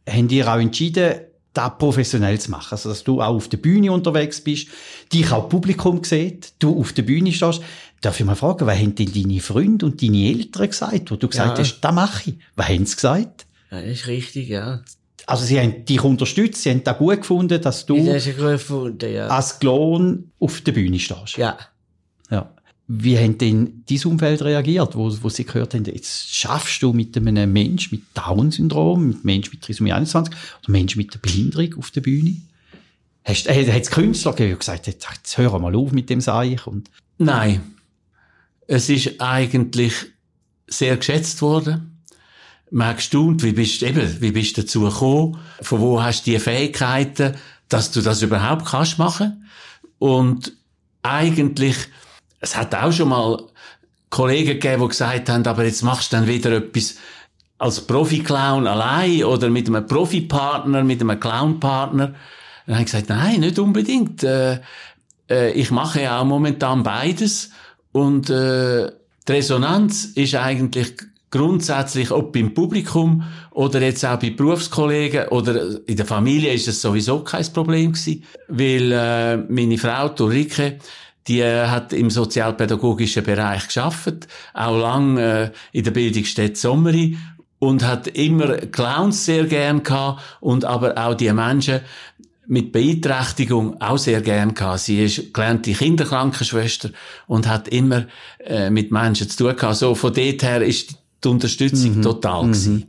haben 0.09 0.29
die 0.29 0.45
auch 0.45 0.59
entschieden, 0.59 1.21
das 1.55 1.79
professionell 1.79 2.39
zu 2.39 2.51
machen. 2.51 2.69
Also, 2.73 2.89
dass 2.89 3.03
du 3.03 3.21
auch 3.21 3.35
auf 3.35 3.49
der 3.49 3.57
Bühne 3.57 3.91
unterwegs 3.91 4.41
bist, 4.41 4.69
dich 5.13 5.33
auch 5.33 5.49
Publikum 5.49 6.05
sieht, 6.05 6.53
du 6.61 6.79
auf 6.79 6.93
der 6.93 7.03
Bühne 7.03 7.33
stehst. 7.33 7.63
Darf 8.01 8.21
ich 8.21 8.27
mal 8.27 8.37
fragen, 8.37 8.67
was 8.67 8.79
haben 8.79 8.95
denn 8.95 9.13
deine 9.13 9.41
Freunde 9.41 9.87
und 9.87 10.03
deine 10.03 10.29
Eltern 10.29 10.69
gesagt, 10.69 11.11
wo 11.11 11.17
du 11.17 11.29
gesagt 11.29 11.59
ja. 11.59 11.65
hast, 11.65 11.81
das 11.81 11.95
mache 11.95 12.31
ich? 12.31 12.37
Was 12.55 12.69
haben 12.69 12.87
sie 12.87 12.95
gesagt? 12.95 13.47
Ja, 13.71 13.81
das 13.81 13.91
ist 13.91 14.07
richtig, 14.07 14.49
ja. 14.49 14.83
Also 15.27 15.45
sie 15.45 15.61
haben 15.61 15.85
dich 15.85 16.03
unterstützt, 16.03 16.63
sie 16.63 16.71
haben 16.71 16.85
das 16.85 16.97
gut 16.97 17.19
gefunden, 17.19 17.61
dass 17.61 17.85
du 17.85 18.03
das 18.05 18.25
gefunden, 18.25 19.13
ja. 19.13 19.27
als 19.27 19.59
Klon 19.59 20.31
auf 20.39 20.61
der 20.63 20.73
Bühne 20.73 20.99
stehst. 20.99 21.37
Ja. 21.37 21.59
Ja. 22.31 22.51
Wie 22.87 23.19
haben 23.19 23.37
denn 23.37 23.85
dieses 23.87 24.07
Umfeld 24.07 24.41
reagiert, 24.41 24.97
wo, 24.97 25.13
wo 25.23 25.29
sie 25.29 25.45
gehört 25.45 25.75
haben, 25.75 25.85
jetzt 25.85 26.35
schaffst 26.35 26.83
du 26.83 26.95
mit 26.95 27.15
einem 27.15 27.53
Mensch 27.53 27.93
mit 27.93 28.05
Down-Syndrom, 28.15 29.09
mit 29.09 29.17
einem 29.17 29.25
Mensch 29.25 29.53
mit 29.53 29.61
Trisomie 29.61 29.93
21 29.93 30.35
oder 30.63 30.73
Mensch 30.73 30.97
mit 30.97 31.13
der 31.13 31.19
Behinderung 31.19 31.75
auf 31.79 31.91
der 31.91 32.01
Bühne? 32.01 32.37
Hast, 33.25 33.47
äh, 33.47 33.71
hat 33.71 33.83
es 33.83 33.91
Künstler 33.91 34.33
gegeben, 34.33 34.53
die 34.53 34.59
gesagt 34.61 34.87
jetzt, 34.87 35.07
jetzt 35.13 35.37
hör 35.37 35.59
mal 35.59 35.77
auf 35.77 35.93
mit 35.93 36.09
dem 36.09 36.23
Seich? 36.23 36.67
Und 36.67 36.91
Nein. 37.19 37.61
Es 38.69 38.89
ist 38.89 39.21
eigentlich 39.21 39.95
sehr 40.69 40.97
geschätzt 40.97 41.43
worden. 41.43 42.05
Man 42.71 42.89
hat 42.89 42.99
gestaunt, 42.99 43.43
wie 43.43 43.53
bist, 43.53 43.83
eben, 43.83 44.21
wie 44.21 44.31
bist 44.31 44.57
du 44.57 44.61
dazu 44.61 44.83
gekommen? 44.83 45.39
Von 45.63 45.81
wo 45.81 46.01
hast 46.01 46.27
du 46.27 46.31
die 46.31 46.39
Fähigkeiten, 46.39 47.35
dass 47.69 47.91
du 47.91 48.01
das 48.03 48.23
überhaupt 48.23 48.67
kannst 48.67 48.99
machen? 48.99 49.49
Und 49.99 50.53
eigentlich 51.03 51.89
es 52.41 52.57
hat 52.57 52.75
auch 52.75 52.93
schon 52.93 53.09
mal 53.09 53.43
Kollegen 54.11 54.61
gegeben, 54.61 54.83
die 54.83 54.89
gesagt 54.89 55.29
haben, 55.29 55.47
aber 55.47 55.65
jetzt 55.65 55.83
machst 55.83 56.13
du 56.13 56.17
dann 56.17 56.27
wieder 56.27 56.53
etwas 56.53 56.97
als 57.59 57.81
Profi-Clown 57.81 58.67
allein 58.67 59.25
oder 59.25 59.51
mit 59.51 59.69
einem 59.69 59.87
Profi-Partner, 59.87 60.85
mit 60.85 61.01
einem 61.01 61.19
Clown-Partner. 61.19 62.15
Dann 62.67 62.75
habe 62.75 62.85
ich 62.85 62.93
gesagt, 62.93 63.09
nein, 63.09 63.41
nicht 63.41 63.59
unbedingt. 63.59 64.23
Äh, 64.23 64.61
äh, 65.29 65.51
ich 65.53 65.71
mache 65.71 66.03
ja 66.03 66.21
auch 66.21 66.25
momentan 66.25 66.83
beides 66.83 67.51
und 67.99 68.31
äh, 68.31 68.93
die 69.27 69.33
Resonanz 69.33 70.05
ist 70.15 70.37
eigentlich 70.37 70.95
grundsätzlich, 71.31 72.13
ob 72.13 72.33
beim 72.33 72.55
Publikum 72.55 73.25
oder 73.51 73.83
jetzt 73.83 74.05
auch 74.05 74.21
bei 74.21 74.31
Berufskollegen 74.31 75.29
oder 75.29 75.85
in 75.85 75.97
der 75.97 76.07
Familie 76.07 76.53
ist 76.53 76.69
es 76.69 76.81
sowieso 76.81 77.25
kein 77.25 77.45
Problem 77.53 77.93
gewesen, 77.93 78.23
weil 78.47 78.93
äh, 78.93 79.37
meine 79.37 79.79
Frau 79.79 80.15
Ulrike 80.21 80.79
die 81.27 81.41
äh, 81.41 81.67
hat 81.67 81.93
im 81.93 82.09
sozialpädagogischen 82.09 83.25
Bereich 83.25 83.67
geschafft, 83.67 84.29
auch 84.55 84.79
lang 84.79 85.19
äh, 85.19 85.51
in 85.73 85.83
der 85.83 85.91
Bildungsstätte 85.91 86.55
Sommeri 86.55 87.19
und 87.59 87.85
hat 87.85 88.07
immer 88.07 88.59
Clowns 88.59 89.25
sehr 89.25 89.45
gern 89.45 89.83
gehabt 89.83 90.23
und 90.41 90.65
aber 90.65 90.97
auch 90.97 91.15
die 91.15 91.33
Menschen 91.33 91.81
mit 92.49 92.73
Beeinträchtigung 92.73 93.79
auch 93.81 93.99
sehr 93.99 94.23
gern 94.23 94.55
gehabt. 94.55 94.81
Sie 94.81 95.05
ist 95.05 95.35
gelernte 95.35 95.73
Kinderkrankenschwester 95.73 96.91
und 97.27 97.47
hat 97.47 97.69
immer 97.69 98.07
äh, 98.41 98.71
mit 98.71 98.91
Menschen 98.91 99.29
zu 99.29 99.37
tun 99.45 99.55
gehabt. 99.55 99.77
So 99.77 99.95
von 99.95 100.15
dort 100.15 100.43
her 100.43 100.63
ist 100.63 100.97
die 101.23 101.29
Unterstützung 101.29 101.99
mhm. 101.99 102.03
total 102.03 102.45
mhm. 102.45 102.53
gewesen. 102.53 102.87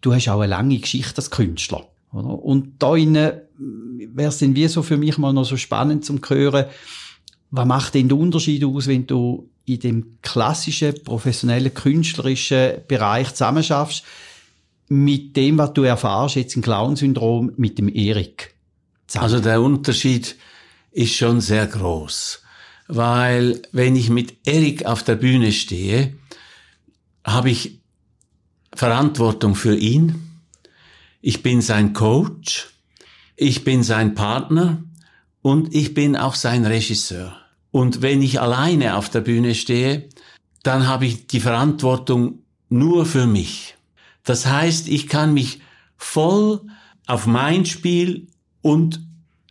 Du 0.00 0.12
hast 0.12 0.28
auch 0.28 0.40
eine 0.40 0.50
lange 0.50 0.78
Geschichte 0.78 1.18
als 1.18 1.30
Künstler. 1.30 1.86
Oder? 2.12 2.28
Und 2.28 2.82
da 2.82 2.94
wäre 2.94 4.28
es 4.28 4.38
denn 4.38 4.56
wie 4.56 4.66
so 4.66 4.82
für 4.82 4.96
mich 4.96 5.16
mal 5.16 5.32
noch 5.32 5.44
so 5.44 5.56
spannend 5.56 6.04
zum 6.04 6.20
hören, 6.28 6.66
was 7.52 7.66
macht 7.66 7.94
denn 7.94 8.08
den 8.08 8.18
Unterschied 8.18 8.64
aus, 8.64 8.88
wenn 8.88 9.06
du 9.06 9.48
in 9.64 9.78
dem 9.78 10.18
klassischen, 10.22 10.94
professionellen, 11.04 11.72
künstlerischen 11.72 12.78
Bereich 12.88 13.30
zusammenschaffst, 13.30 14.02
mit 14.88 15.36
dem, 15.36 15.56
was 15.56 15.72
du 15.72 15.84
erfahrst 15.84 16.34
jetzt 16.34 16.56
im 16.56 16.62
Clown-Syndrom 16.62 17.52
mit 17.56 17.78
dem 17.78 17.88
Erik? 17.88 18.51
Also 19.16 19.40
der 19.40 19.60
Unterschied 19.60 20.36
ist 20.90 21.14
schon 21.14 21.40
sehr 21.40 21.66
groß. 21.66 22.42
Weil 22.88 23.62
wenn 23.72 23.96
ich 23.96 24.10
mit 24.10 24.46
Erik 24.46 24.86
auf 24.86 25.02
der 25.02 25.16
Bühne 25.16 25.52
stehe, 25.52 26.16
habe 27.24 27.50
ich 27.50 27.80
Verantwortung 28.74 29.54
für 29.54 29.76
ihn. 29.76 30.40
Ich 31.20 31.42
bin 31.42 31.60
sein 31.60 31.92
Coach. 31.92 32.70
Ich 33.36 33.64
bin 33.64 33.82
sein 33.82 34.14
Partner. 34.14 34.82
Und 35.40 35.74
ich 35.74 35.94
bin 35.94 36.16
auch 36.16 36.34
sein 36.34 36.64
Regisseur. 36.64 37.36
Und 37.70 38.02
wenn 38.02 38.22
ich 38.22 38.40
alleine 38.40 38.96
auf 38.96 39.08
der 39.08 39.22
Bühne 39.22 39.54
stehe, 39.54 40.08
dann 40.62 40.86
habe 40.86 41.06
ich 41.06 41.26
die 41.26 41.40
Verantwortung 41.40 42.44
nur 42.68 43.06
für 43.06 43.26
mich. 43.26 43.76
Das 44.24 44.46
heißt, 44.46 44.88
ich 44.88 45.08
kann 45.08 45.34
mich 45.34 45.60
voll 45.96 46.60
auf 47.06 47.26
mein 47.26 47.66
Spiel 47.66 48.28
und 48.62 49.00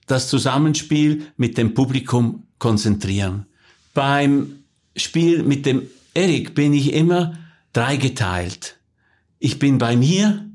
das 0.08 0.30
Zusammenspiel 0.30 1.28
mit 1.38 1.58
dem 1.58 1.74
Publikum 1.74 2.48
konzentrieren. 2.58 3.46
Beim 3.94 4.64
Spiel 4.96 5.44
mit 5.44 5.66
dem 5.66 5.84
Erik 6.14 6.56
bin 6.56 6.74
ich 6.74 6.94
immer 6.94 7.38
dreigeteilt. 7.74 8.78
Ich 9.40 9.60
bin 9.60 9.78
bei 9.78 9.96
mir, 9.96 10.50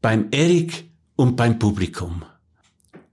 beim 0.00 0.28
Erik 0.30 0.88
und 1.16 1.36
beim 1.36 1.58
Publikum. 1.58 2.22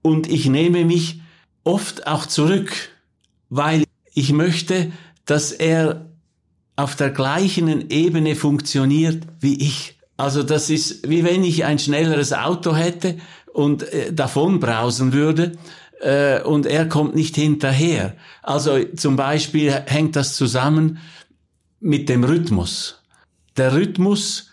Und 0.02 0.28
ich 0.28 0.48
nehme 0.48 0.86
mich 0.86 1.22
oft 1.64 2.08
auch 2.08 2.26
zurück 2.26 2.92
weil 3.50 3.84
ich 4.14 4.32
möchte, 4.32 4.92
dass 5.26 5.52
er 5.52 6.10
auf 6.76 6.96
der 6.96 7.10
gleichen 7.10 7.90
Ebene 7.90 8.36
funktioniert 8.36 9.24
wie 9.40 9.56
ich. 9.56 9.98
Also 10.16 10.44
das 10.44 10.70
ist 10.70 11.08
wie 11.08 11.24
wenn 11.24 11.44
ich 11.44 11.66
ein 11.66 11.80
schnelleres 11.80 12.34
Auto 12.34 12.76
hätte 12.76 13.18
und 13.58 13.92
äh, 13.92 14.14
davon 14.14 14.60
brausen 14.60 15.14
würde 15.14 15.54
äh, 16.00 16.42
und 16.44 16.68
er 16.68 16.88
kommt 16.88 17.16
nicht 17.16 17.36
hinterher. 17.36 18.16
Also 18.44 18.84
zum 18.96 19.16
Beispiel 19.16 19.72
hängt 19.88 20.16
das 20.16 20.36
zusammen 20.36 21.00
mit 21.80 22.08
dem 22.08 22.24
Rhythmus. 22.24 23.02
Der 23.58 23.74
Rhythmus 23.74 24.52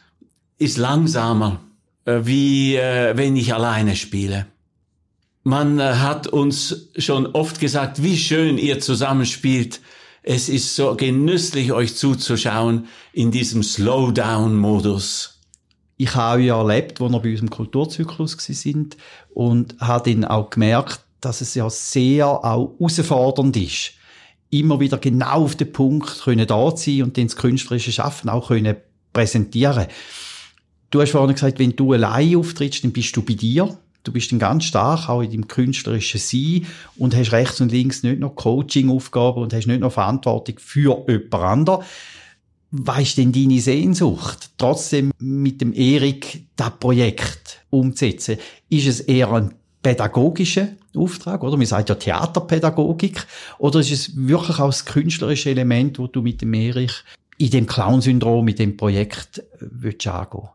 ist 0.56 0.78
langsamer, 0.78 1.60
äh, 2.06 2.20
wie 2.22 2.76
äh, 2.76 3.14
wenn 3.14 3.36
ich 3.36 3.52
alleine 3.52 3.94
spiele. 3.94 4.46
Man 5.42 5.78
äh, 5.80 5.96
hat 5.96 6.26
uns 6.26 6.88
schon 6.96 7.26
oft 7.26 7.60
gesagt, 7.60 8.02
wie 8.02 8.16
schön 8.16 8.56
ihr 8.56 8.80
zusammenspielt. 8.80 9.82
Es 10.22 10.48
ist 10.48 10.74
so 10.74 10.94
genüsslich, 10.94 11.74
euch 11.74 11.94
zuzuschauen 11.94 12.88
in 13.12 13.30
diesem 13.30 13.62
Slowdown-Modus. 13.62 15.33
Ich 16.04 16.14
habe 16.16 16.42
ja 16.42 16.58
erlebt, 16.58 17.00
wo 17.00 17.08
wir 17.08 17.18
bei 17.18 17.30
unserem 17.30 17.48
Kulturzyklus 17.48 18.36
sind 18.38 18.98
und 19.32 19.74
habe 19.80 20.12
dann 20.12 20.26
auch 20.26 20.50
gemerkt, 20.50 21.00
dass 21.22 21.40
es 21.40 21.54
ja 21.54 21.70
sehr 21.70 22.28
auch 22.28 22.78
herausfordernd 22.78 23.56
ist, 23.56 23.92
immer 24.50 24.80
wieder 24.80 24.98
genau 24.98 25.44
auf 25.44 25.56
den 25.56 25.72
Punkt 25.72 26.20
können 26.24 26.46
da 26.46 26.76
sein 26.76 27.04
und 27.04 27.16
dann 27.16 27.28
das 27.28 27.36
künstlerische 27.36 27.90
Schaffen 27.90 28.28
auch 28.28 28.48
können 28.48 28.76
präsentieren. 29.14 29.86
Du 30.90 31.00
hast 31.00 31.12
vorhin 31.12 31.32
gesagt, 31.32 31.58
wenn 31.58 31.74
du 31.74 31.94
allein 31.94 32.36
auftrittst, 32.36 32.84
dann 32.84 32.92
bist 32.92 33.16
du 33.16 33.22
bei 33.22 33.32
dir. 33.32 33.74
Du 34.02 34.12
bist 34.12 34.30
dann 34.30 34.38
ganz 34.38 34.64
stark 34.64 35.08
auch 35.08 35.22
in 35.22 35.30
deinem 35.30 35.48
künstlerischen 35.48 36.20
Sein 36.20 36.66
und 36.96 37.16
hast 37.16 37.32
rechts 37.32 37.62
und 37.62 37.72
links 37.72 38.02
nicht 38.02 38.20
noch 38.20 38.36
Coaching-Aufgaben 38.36 39.40
und 39.40 39.54
hast 39.54 39.66
nicht 39.66 39.80
noch 39.80 39.92
Verantwortung 39.92 40.56
für 40.58 41.02
jemand 41.08 41.34
anderen. 41.34 41.82
Was 42.76 43.02
ist 43.02 43.18
denn 43.18 43.30
deine 43.30 43.60
Sehnsucht, 43.60 44.50
trotzdem 44.58 45.12
mit 45.20 45.60
dem 45.60 45.72
Erik 45.72 46.46
das 46.56 46.72
Projekt 46.80 47.60
umzusetzen? 47.70 48.38
Ist 48.68 48.88
es 48.88 48.98
eher 48.98 49.30
ein 49.30 49.54
pädagogischer 49.80 50.70
Auftrag, 50.96 51.44
oder? 51.44 51.56
Man 51.56 51.66
sagt 51.66 51.88
ja 51.88 51.94
Theaterpädagogik. 51.94 53.28
Oder 53.58 53.78
ist 53.78 53.92
es 53.92 54.16
wirklich 54.16 54.58
auch 54.58 54.66
das 54.66 54.86
künstlerische 54.86 55.50
Element, 55.50 56.00
wo 56.00 56.08
du 56.08 56.20
mit 56.20 56.40
dem 56.40 56.52
Erich 56.52 57.04
in 57.38 57.50
dem 57.50 57.68
Clown-Syndrom, 57.68 58.44
mit 58.44 58.58
dem 58.58 58.76
Projekt 58.76 59.38
äh, 59.38 59.42
willst 59.60 60.08
angehen? 60.08 60.48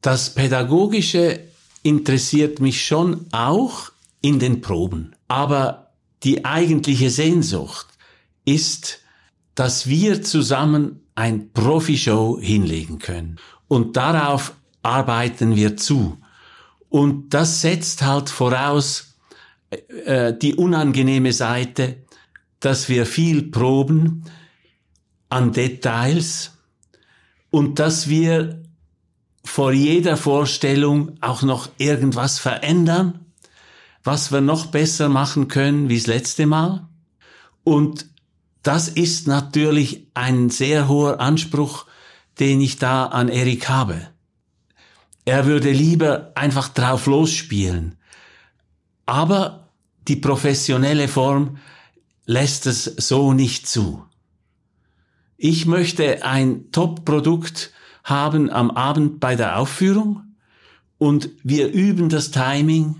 Das 0.00 0.30
Pädagogische 0.30 1.40
interessiert 1.82 2.60
mich 2.60 2.86
schon 2.86 3.26
auch 3.30 3.92
in 4.22 4.38
den 4.38 4.62
Proben. 4.62 5.14
Aber 5.28 5.92
die 6.22 6.46
eigentliche 6.46 7.10
Sehnsucht 7.10 7.88
ist, 8.46 9.00
dass 9.54 9.86
wir 9.86 10.22
zusammen 10.22 11.01
ein 11.14 11.52
Profi-Show 11.52 12.38
hinlegen 12.40 12.98
können. 12.98 13.38
Und 13.68 13.96
darauf 13.96 14.54
arbeiten 14.82 15.56
wir 15.56 15.76
zu. 15.76 16.18
Und 16.88 17.34
das 17.34 17.60
setzt 17.60 18.02
halt 18.02 18.28
voraus 18.28 19.16
äh, 20.04 20.34
die 20.36 20.54
unangenehme 20.54 21.32
Seite, 21.32 21.96
dass 22.60 22.88
wir 22.88 23.06
viel 23.06 23.50
proben 23.50 24.24
an 25.28 25.52
Details 25.52 26.58
und 27.50 27.78
dass 27.78 28.08
wir 28.08 28.62
vor 29.44 29.72
jeder 29.72 30.16
Vorstellung 30.16 31.16
auch 31.20 31.42
noch 31.42 31.70
irgendwas 31.78 32.38
verändern, 32.38 33.26
was 34.04 34.30
wir 34.30 34.40
noch 34.40 34.66
besser 34.66 35.08
machen 35.08 35.48
können 35.48 35.88
wie 35.88 35.96
das 35.96 36.06
letzte 36.06 36.46
Mal. 36.46 36.86
Und 37.64 38.11
das 38.62 38.88
ist 38.88 39.26
natürlich 39.26 40.06
ein 40.14 40.50
sehr 40.50 40.88
hoher 40.88 41.20
Anspruch, 41.20 41.86
den 42.38 42.60
ich 42.60 42.78
da 42.78 43.06
an 43.06 43.28
Erik 43.28 43.68
habe. 43.68 44.08
Er 45.24 45.46
würde 45.46 45.70
lieber 45.70 46.32
einfach 46.34 46.68
drauf 46.68 47.06
losspielen. 47.06 47.96
Aber 49.06 49.68
die 50.08 50.16
professionelle 50.16 51.08
Form 51.08 51.58
lässt 52.26 52.66
es 52.66 52.84
so 52.84 53.32
nicht 53.32 53.66
zu. 53.66 54.04
Ich 55.36 55.66
möchte 55.66 56.24
ein 56.24 56.70
Top-Produkt 56.70 57.72
haben 58.04 58.50
am 58.50 58.70
Abend 58.70 59.20
bei 59.20 59.36
der 59.36 59.58
Aufführung 59.58 60.22
und 60.98 61.30
wir 61.42 61.72
üben 61.72 62.08
das 62.08 62.30
Timing, 62.30 62.96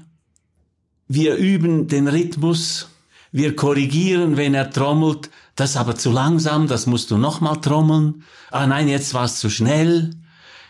wir 1.09 1.37
üben 1.37 1.88
den 1.88 2.09
Rhythmus, 2.09 2.88
wir 3.33 3.57
korrigieren, 3.57 4.37
wenn 4.37 4.54
er 4.54 4.71
trommelt, 4.71 5.31
das 5.56 5.71
ist 5.71 5.76
aber 5.76 5.97
zu 5.97 6.11
langsam, 6.11 6.66
das 6.66 6.87
musst 6.87 7.11
du 7.11 7.18
nochmal 7.18 7.61
trommeln. 7.61 8.25
Ah 8.50 8.66
nein, 8.66 8.88
jetzt 8.88 9.14
war 9.14 9.25
es 9.25 9.38
zu 9.38 9.50
schnell. 9.50 10.11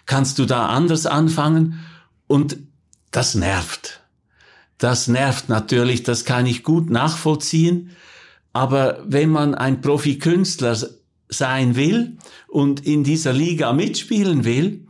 Kannst 0.07 0.39
du 0.39 0.47
da 0.47 0.67
anders 0.67 1.07
anfangen? 1.07 1.85
Und 2.27 2.57
das 3.11 3.35
nervt. 3.35 4.01
Das 4.79 5.07
nervt 5.07 5.49
natürlich, 5.49 6.03
das 6.03 6.25
kann 6.25 6.47
ich 6.47 6.65
gut 6.65 6.91
nachvollziehen. 6.91 7.91
Aber 8.53 9.03
wenn 9.07 9.31
man 9.31 9.55
ein 9.55 9.81
Profikünstler 9.81 10.77
sein 11.29 11.77
will 11.77 12.19
und 12.49 12.85
in 12.85 13.05
dieser 13.05 13.33
Liga 13.33 13.73
mitspielen 13.73 14.45
will, 14.45 14.82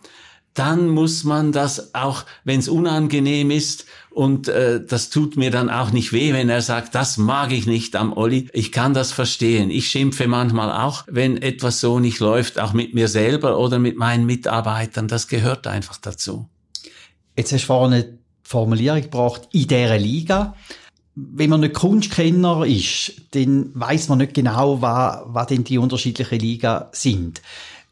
dann 0.55 0.89
muss 0.89 1.25
man 1.25 1.53
das 1.53 1.95
auch, 1.95 2.25
wenn 2.45 2.61
es 2.61 2.69
unangenehm 2.69 3.51
ist, 3.51 3.87
und 4.11 4.49
äh, 4.49 4.85
das 4.85 5.09
tut 5.09 5.39
mir 5.39 5.51
dann 5.51 5.71
auch 5.71 5.91
nicht 5.91 6.13
weh, 6.13 6.35
wenn 6.35 6.51
er 6.51 6.61
sagt, 6.61 6.95
das 6.95 7.17
mag 7.17 7.51
ich 7.51 7.67
nicht 7.67 7.97
am 7.97 8.13
Olli. 8.13 8.49
Ich 8.53 8.71
kann 8.71 8.93
das 8.93 9.11
verstehen. 9.11 9.71
Ich 9.71 9.89
schimpfe 9.89 10.29
manchmal 10.29 10.71
auch, 10.71 11.05
wenn 11.07 11.41
etwas 11.41 11.81
so 11.81 11.99
nicht 11.99 12.21
läuft, 12.21 12.61
auch 12.61 12.75
mit 12.75 12.93
mir 12.93 13.09
selber 13.09 13.59
oder 13.59 13.79
mit 13.79 13.97
meinen 13.97 14.27
Mitarbeitern. 14.27 15.09
Das 15.09 15.29
gehört 15.29 15.67
einfach 15.67 15.97
dazu. 15.97 16.47
Jetzt 17.39 17.53
hast 17.53 17.63
du 17.63 17.67
vorhin 17.69 17.95
eine 17.95 18.19
Formulierung 18.43 19.01
gebracht, 19.01 19.49
in 19.53 19.67
dieser 19.67 19.99
Liga 19.99 20.55
wenn 21.15 21.51
man 21.51 21.61
nicht 21.61 21.75
Kunstkenner 21.75 22.65
ist, 22.65 23.13
dann 23.33 23.71
weiß 23.75 24.09
man 24.09 24.19
nicht 24.19 24.35
genau, 24.35 24.81
was, 24.81 25.21
was 25.27 25.47
denn 25.49 25.65
die 25.65 25.79
unterschiedlichen 25.79 26.39
Ligen 26.39 26.85
sind. 26.93 27.43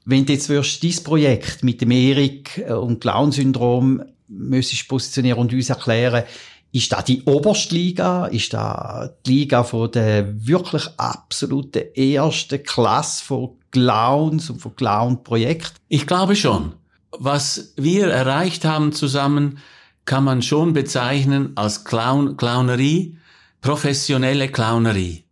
Wenn 0.04 0.26
du 0.26 0.32
jetzt 0.32 0.48
wirst, 0.48 0.82
dieses 0.82 1.02
Projekt 1.02 1.62
mit 1.62 1.80
dem 1.80 1.90
Erik 1.90 2.58
äh, 2.58 2.72
und 2.72 3.00
Clown-Syndrom 3.00 4.02
müsstest 4.28 4.88
positionieren 4.88 5.38
und 5.38 5.52
uns 5.52 5.70
erklären, 5.70 6.24
ist 6.72 6.92
da 6.92 7.02
die 7.02 7.22
oberste 7.24 7.74
Liga? 7.74 8.26
Ist 8.26 8.54
da 8.54 9.10
die 9.26 9.40
Liga 9.40 9.64
von 9.64 9.90
der 9.90 10.46
wirklich 10.46 10.88
absoluten 10.96 11.82
ersten 11.94 12.62
Klasse 12.62 13.24
von 13.24 13.50
Clowns 13.72 14.50
und 14.50 14.60
von 14.60 14.76
Clown-Projekten? 14.76 15.76
Ich 15.88 16.06
glaube 16.06 16.36
schon. 16.36 16.74
Was 17.18 17.72
wir 17.76 18.06
erreicht 18.06 18.64
haben 18.64 18.92
zusammen, 18.92 19.58
kann 20.04 20.22
man 20.22 20.42
schon 20.42 20.72
bezeichnen 20.72 21.52
als 21.56 21.84
Clown, 21.84 22.36
Clownerie, 22.36 23.18
professionelle 23.60 24.48
Clownerie. 24.48 25.24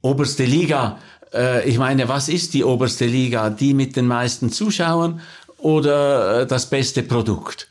Oberste 0.00 0.44
Liga, 0.44 0.98
äh, 1.34 1.68
ich 1.68 1.78
meine, 1.78 2.08
was 2.08 2.28
ist 2.28 2.54
die 2.54 2.64
oberste 2.64 3.06
Liga? 3.06 3.50
Die 3.50 3.74
mit 3.74 3.96
den 3.96 4.06
meisten 4.06 4.50
Zuschauern 4.50 5.20
oder 5.58 6.42
äh, 6.42 6.46
das 6.46 6.70
beste 6.70 7.02
Produkt? 7.02 7.68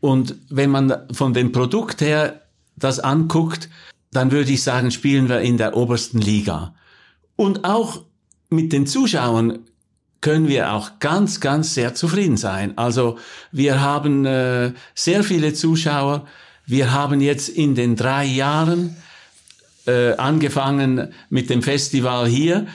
Und 0.00 0.36
wenn 0.50 0.70
man 0.70 0.94
von 1.12 1.32
dem 1.32 1.52
Produkt 1.52 2.00
her 2.00 2.42
das 2.76 3.00
anguckt, 3.00 3.68
dann 4.12 4.30
würde 4.30 4.52
ich 4.52 4.62
sagen, 4.62 4.90
spielen 4.90 5.28
wir 5.28 5.40
in 5.40 5.56
der 5.56 5.76
obersten 5.76 6.20
Liga. 6.20 6.74
Und 7.34 7.64
auch 7.64 8.02
mit 8.50 8.72
den 8.72 8.86
Zuschauern 8.86 9.60
können 10.20 10.48
wir 10.48 10.72
auch 10.72 10.98
ganz, 10.98 11.40
ganz 11.40 11.74
sehr 11.74 11.94
zufrieden 11.94 12.36
sein. 12.36 12.76
Also 12.76 13.18
wir 13.52 13.80
haben 13.80 14.24
äh, 14.24 14.72
sehr 14.94 15.22
viele 15.22 15.52
Zuschauer. 15.54 16.26
Wir 16.66 16.92
haben 16.92 17.20
jetzt 17.20 17.48
in 17.48 17.74
den 17.74 17.96
drei 17.96 18.24
Jahren 18.24 18.96
äh, 19.86 20.14
angefangen 20.16 21.12
mit 21.30 21.50
dem 21.50 21.62
Festival 21.62 22.26
hier, 22.26 22.66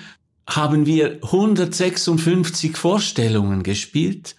haben 0.55 0.85
wir 0.85 1.19
156 1.23 2.77
Vorstellungen 2.77 3.63
gespielt. 3.63 4.35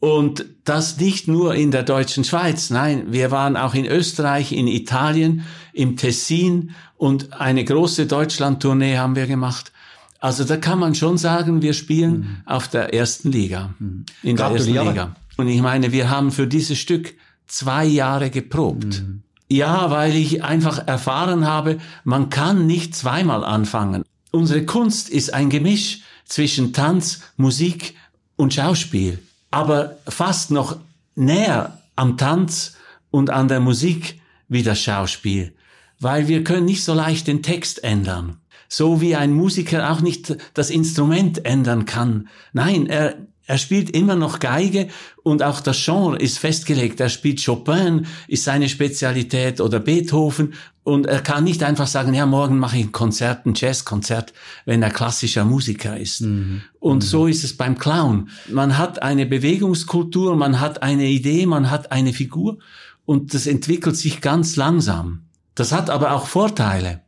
Und 0.00 0.46
das 0.64 0.98
nicht 0.98 1.28
nur 1.28 1.54
in 1.54 1.70
der 1.70 1.84
deutschen 1.84 2.24
Schweiz, 2.24 2.70
nein, 2.70 3.12
wir 3.12 3.30
waren 3.30 3.56
auch 3.56 3.74
in 3.74 3.86
Österreich, 3.86 4.50
in 4.50 4.66
Italien, 4.66 5.44
im 5.72 5.96
Tessin 5.96 6.72
und 6.96 7.40
eine 7.40 7.64
große 7.64 8.06
Deutschland-Tournee 8.06 8.96
haben 8.96 9.14
wir 9.14 9.28
gemacht. 9.28 9.70
Also 10.18 10.44
da 10.44 10.56
kann 10.56 10.78
man 10.78 10.94
schon 10.94 11.18
sagen, 11.18 11.62
wir 11.62 11.72
spielen 11.72 12.12
mhm. 12.12 12.36
auf 12.46 12.68
der 12.68 12.94
ersten 12.94 13.30
Liga. 13.30 13.74
Mhm. 13.78 14.06
In 14.22 14.36
der 14.36 14.46
ersten 14.46 14.72
Liga. 14.72 15.16
Und 15.36 15.48
ich 15.48 15.62
meine, 15.62 15.92
wir 15.92 16.10
haben 16.10 16.30
für 16.30 16.46
dieses 16.46 16.78
Stück 16.78 17.14
zwei 17.46 17.84
Jahre 17.84 18.30
geprobt. 18.30 19.02
Mhm. 19.02 19.22
Ja, 19.48 19.90
weil 19.90 20.16
ich 20.16 20.42
einfach 20.42 20.86
erfahren 20.86 21.46
habe, 21.46 21.78
man 22.04 22.30
kann 22.30 22.66
nicht 22.66 22.96
zweimal 22.96 23.44
anfangen. 23.44 24.04
Unsere 24.32 24.64
Kunst 24.64 25.08
ist 25.08 25.32
ein 25.32 25.50
Gemisch 25.50 26.00
zwischen 26.24 26.72
Tanz, 26.72 27.20
Musik 27.36 27.94
und 28.36 28.52
Schauspiel. 28.52 29.20
Aber 29.50 29.98
fast 30.08 30.50
noch 30.50 30.78
näher 31.14 31.78
am 31.94 32.16
Tanz 32.16 32.76
und 33.10 33.30
an 33.30 33.46
der 33.46 33.60
Musik 33.60 34.20
wie 34.48 34.62
das 34.62 34.80
Schauspiel. 34.80 35.54
Weil 36.00 36.26
wir 36.26 36.42
können 36.42 36.64
nicht 36.64 36.82
so 36.82 36.94
leicht 36.94 37.28
den 37.28 37.42
Text 37.42 37.84
ändern 37.84 38.38
so 38.72 39.02
wie 39.02 39.16
ein 39.16 39.34
Musiker 39.34 39.90
auch 39.90 40.00
nicht 40.00 40.34
das 40.54 40.70
Instrument 40.70 41.44
ändern 41.44 41.84
kann. 41.84 42.28
Nein, 42.54 42.86
er, 42.86 43.16
er 43.46 43.58
spielt 43.58 43.90
immer 43.90 44.14
noch 44.14 44.38
Geige 44.38 44.88
und 45.22 45.42
auch 45.42 45.60
das 45.60 45.84
Genre 45.84 46.16
ist 46.16 46.38
festgelegt. 46.38 47.00
Er 47.00 47.08
spielt 47.08 47.44
Chopin, 47.44 48.06
ist 48.28 48.44
seine 48.44 48.68
Spezialität 48.68 49.60
oder 49.60 49.80
Beethoven 49.80 50.54
und 50.84 51.06
er 51.06 51.20
kann 51.20 51.44
nicht 51.44 51.62
einfach 51.62 51.86
sagen, 51.86 52.14
ja, 52.14 52.24
morgen 52.26 52.58
mache 52.58 52.76
ich 52.76 52.86
ein 52.86 52.92
Konzert, 52.92 53.46
ein 53.46 53.54
Jazzkonzert, 53.54 54.32
wenn 54.64 54.82
er 54.82 54.90
klassischer 54.90 55.44
Musiker 55.44 55.96
ist. 55.96 56.22
Mhm. 56.22 56.62
Und 56.78 56.98
mhm. 56.98 57.06
so 57.06 57.26
ist 57.26 57.44
es 57.44 57.56
beim 57.56 57.78
Clown. 57.78 58.30
Man 58.48 58.78
hat 58.78 59.02
eine 59.02 59.26
Bewegungskultur, 59.26 60.36
man 60.36 60.60
hat 60.60 60.82
eine 60.82 61.06
Idee, 61.06 61.46
man 61.46 61.70
hat 61.70 61.90
eine 61.92 62.12
Figur 62.12 62.58
und 63.04 63.34
das 63.34 63.46
entwickelt 63.46 63.96
sich 63.96 64.20
ganz 64.20 64.56
langsam. 64.56 65.24
Das 65.54 65.72
hat 65.72 65.90
aber 65.90 66.12
auch 66.12 66.26
Vorteile. 66.26 67.02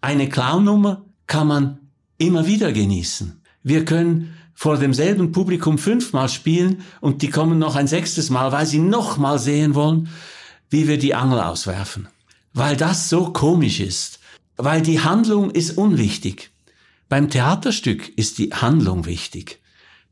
Eine 0.00 0.28
Clownnummer 0.28 1.04
kann 1.26 1.46
man 1.46 1.78
immer 2.18 2.46
wieder 2.46 2.72
genießen. 2.72 3.40
Wir 3.62 3.84
können 3.84 4.34
vor 4.64 4.78
demselben 4.78 5.30
Publikum 5.30 5.76
fünfmal 5.76 6.30
spielen 6.30 6.84
und 7.02 7.20
die 7.20 7.28
kommen 7.28 7.58
noch 7.58 7.76
ein 7.76 7.86
sechstes 7.86 8.30
Mal, 8.30 8.50
weil 8.50 8.64
sie 8.64 8.78
nochmal 8.78 9.38
sehen 9.38 9.74
wollen, 9.74 10.08
wie 10.70 10.88
wir 10.88 10.96
die 10.96 11.14
Angel 11.14 11.38
auswerfen. 11.38 12.08
Weil 12.54 12.74
das 12.74 13.10
so 13.10 13.30
komisch 13.30 13.80
ist. 13.80 14.20
Weil 14.56 14.80
die 14.80 15.00
Handlung 15.00 15.50
ist 15.50 15.76
unwichtig. 15.76 16.50
Beim 17.10 17.28
Theaterstück 17.28 18.16
ist 18.16 18.38
die 18.38 18.54
Handlung 18.54 19.04
wichtig. 19.04 19.60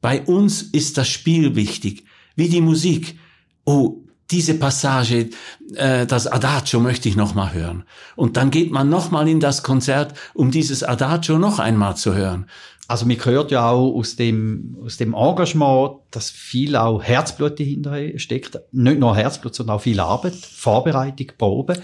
Bei 0.03 0.21
uns 0.21 0.61
ist 0.61 0.99
das 0.99 1.09
Spiel 1.09 1.57
wichtig, 1.57 2.05
wie 2.37 2.51
die 2.51 2.61
Musik. 2.61 3.19
Oh, 3.65 4.03
diese 4.33 4.55
Passage, 4.55 5.31
äh, 5.75 6.07
das 6.07 6.27
Adagio 6.27 6.81
möchte 6.81 7.09
ich 7.09 7.17
noch 7.17 7.35
mal 7.35 7.53
hören. 7.53 7.85
Und 8.17 8.37
dann 8.37 8.51
geht 8.51 8.73
man 8.73 8.89
noch 8.89 9.11
mal 9.11 9.29
in 9.29 9.41
das 9.41 9.63
Konzert, 9.63 10.15
um 10.35 10.51
dieses 10.51 10.83
Adagio 10.83 11.39
noch 11.39 11.59
einmal 11.59 11.97
zu 11.97 12.15
hören. 12.15 12.47
Also 12.89 13.07
man 13.07 13.25
hört 13.25 13.51
ja 13.51 13.71
auch 13.71 13.95
aus 13.95 14.17
dem, 14.17 14.77
aus 14.85 14.97
dem 14.97 15.15
Engagement, 15.15 16.01
dass 16.11 16.31
viel 16.31 16.77
auch 16.77 17.03
Herzblut 17.03 17.61
dahinter 17.61 18.19
steckt. 18.19 18.59
Nicht 18.73 18.99
nur 18.99 19.17
Herzblut, 19.17 19.55
sondern 19.55 19.77
auch 19.77 19.83
viel 19.83 20.01
Arbeit, 20.01 20.35
Vorbereitung, 20.35 21.29
Probe. 21.39 21.81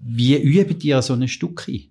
Wie 0.00 0.36
üben 0.36 0.80
ihr 0.80 1.02
so 1.02 1.14
ein 1.14 1.28
Stück 1.28 1.66
ein? 1.68 1.84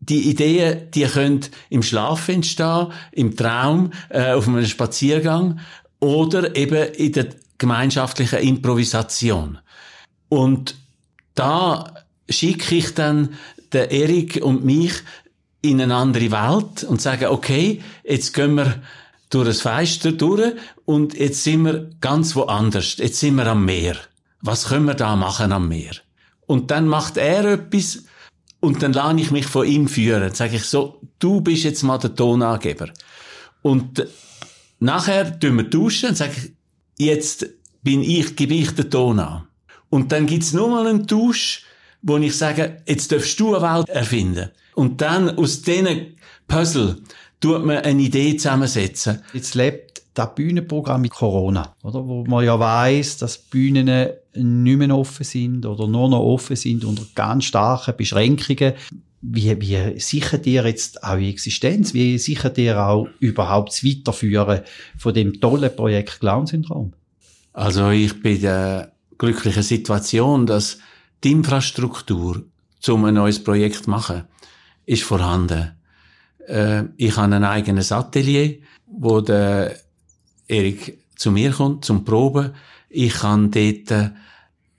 Die 0.00 0.30
Ideen, 0.30 0.90
die 0.92 1.04
können 1.04 1.40
im 1.68 1.82
Schlaf 1.82 2.28
entstehen, 2.28 2.88
im 3.12 3.36
Traum, 3.36 3.90
äh, 4.08 4.32
auf 4.32 4.48
einem 4.48 4.64
Spaziergang 4.64 5.60
oder 6.00 6.56
eben 6.56 6.92
in 6.94 7.12
der 7.12 7.28
gemeinschaftlichen 7.60 8.40
Improvisation. 8.40 9.58
Und 10.28 10.74
da 11.36 11.94
schicke 12.28 12.74
ich 12.74 12.94
dann 12.94 13.34
den 13.72 13.88
Erik 13.90 14.40
und 14.42 14.64
mich 14.64 14.94
in 15.62 15.80
eine 15.80 15.94
andere 15.94 16.32
Welt 16.32 16.82
und 16.84 17.00
sage, 17.00 17.30
okay, 17.30 17.82
jetzt 18.02 18.32
gehen 18.32 18.54
wir 18.54 18.82
durch 19.28 19.46
das 19.46 19.60
Fenster 19.60 20.10
durch 20.10 20.54
und 20.86 21.14
jetzt 21.14 21.44
sind 21.44 21.64
wir 21.64 21.90
ganz 22.00 22.34
woanders. 22.34 22.96
Jetzt 22.96 23.20
sind 23.20 23.36
wir 23.36 23.46
am 23.46 23.64
Meer. 23.64 23.96
Was 24.40 24.68
können 24.68 24.86
wir 24.86 24.94
da 24.94 25.14
machen 25.14 25.52
am 25.52 25.68
Meer? 25.68 25.92
Und 26.46 26.70
dann 26.70 26.88
macht 26.88 27.16
er 27.16 27.44
etwas 27.44 28.04
und 28.58 28.82
dann 28.82 28.92
lade 28.92 29.20
ich 29.20 29.30
mich 29.30 29.46
von 29.46 29.66
ihm 29.66 29.86
führen. 29.86 30.22
Dann 30.22 30.34
sage 30.34 30.56
ich 30.56 30.64
so, 30.64 31.00
du 31.18 31.42
bist 31.42 31.64
jetzt 31.64 31.82
mal 31.82 31.98
der 31.98 32.14
Tonangeber. 32.14 32.88
Und 33.62 34.06
nachher 34.80 35.38
tun 35.38 35.58
wir 35.58 35.64
duschen 35.64 36.08
und 36.08 36.16
sage 36.16 36.32
ich, 36.36 36.52
jetzt 37.00 37.46
bin 37.82 38.02
ich, 38.02 38.36
gebe 38.36 38.54
ich 38.54 38.72
Ton 38.72 39.18
an. 39.18 39.44
Und 39.88 40.12
dann 40.12 40.26
gibt's 40.26 40.52
nur 40.52 40.68
mal 40.68 40.86
einen 40.86 41.06
Tausch, 41.06 41.64
wo 42.02 42.16
ich 42.18 42.36
sage, 42.36 42.82
jetzt 42.86 43.10
darfst 43.10 43.38
du 43.40 43.54
eine 43.54 43.62
Welt 43.62 43.88
erfinden. 43.88 44.50
Und 44.74 45.00
dann 45.00 45.36
aus 45.36 45.62
diesen 45.62 46.16
Puzzle 46.46 47.02
tut 47.40 47.64
man 47.64 47.78
eine 47.78 48.02
Idee 48.02 48.36
zusammensetzen. 48.36 49.22
Jetzt 49.32 49.54
lebt 49.54 50.02
das 50.14 50.34
Bühnenprogramm 50.34 51.02
mit 51.02 51.12
Corona, 51.12 51.74
oder? 51.82 52.06
Wo 52.06 52.24
man 52.24 52.44
ja 52.44 52.58
weiss, 52.58 53.16
dass 53.16 53.38
Bühnen 53.38 54.10
nicht 54.34 54.78
mehr 54.78 54.96
offen 54.96 55.24
sind 55.24 55.66
oder 55.66 55.86
nur 55.86 56.08
noch 56.08 56.20
offen 56.20 56.56
sind 56.56 56.84
unter 56.84 57.04
ganz 57.14 57.44
starken 57.44 57.96
Beschränkungen. 57.96 58.74
Wie, 59.22 59.60
wie 59.60 60.00
sichert 60.00 60.46
ihr 60.46 60.64
jetzt 60.64 61.02
eure 61.02 61.26
Existenz? 61.26 61.92
Wie 61.92 62.18
sichert 62.18 62.56
ihr 62.56 62.80
auch 62.82 63.08
überhaupt 63.18 63.70
das 63.70 63.84
Weiterführen 63.84 64.62
von 64.96 65.12
dem 65.12 65.40
tollen 65.40 65.74
Projekt 65.76 66.20
Clown-Syndrom? 66.20 66.94
Also 67.52 67.90
ich 67.90 68.22
bin 68.22 68.36
in 68.36 68.42
der 68.42 68.92
glücklichen 69.18 69.62
Situation, 69.62 70.46
dass 70.46 70.78
die 71.22 71.32
Infrastruktur, 71.32 72.44
um 72.88 73.04
ein 73.04 73.14
neues 73.14 73.44
Projekt 73.44 73.84
zu 73.84 73.90
machen, 73.90 74.24
ist 74.86 75.02
vorhanden. 75.02 75.72
Äh, 76.46 76.84
ich 76.96 77.16
habe 77.16 77.34
ein 77.34 77.44
eigenes 77.44 77.92
Atelier, 77.92 78.58
wo 78.86 79.20
der 79.20 79.76
Erik 80.48 80.98
zu 81.14 81.30
mir 81.30 81.52
kommt 81.52 81.84
zum 81.84 82.04
Proben. 82.04 82.54
Ich 82.88 83.12
kann 83.12 83.50
dort 83.50 83.90
äh, 83.90 84.10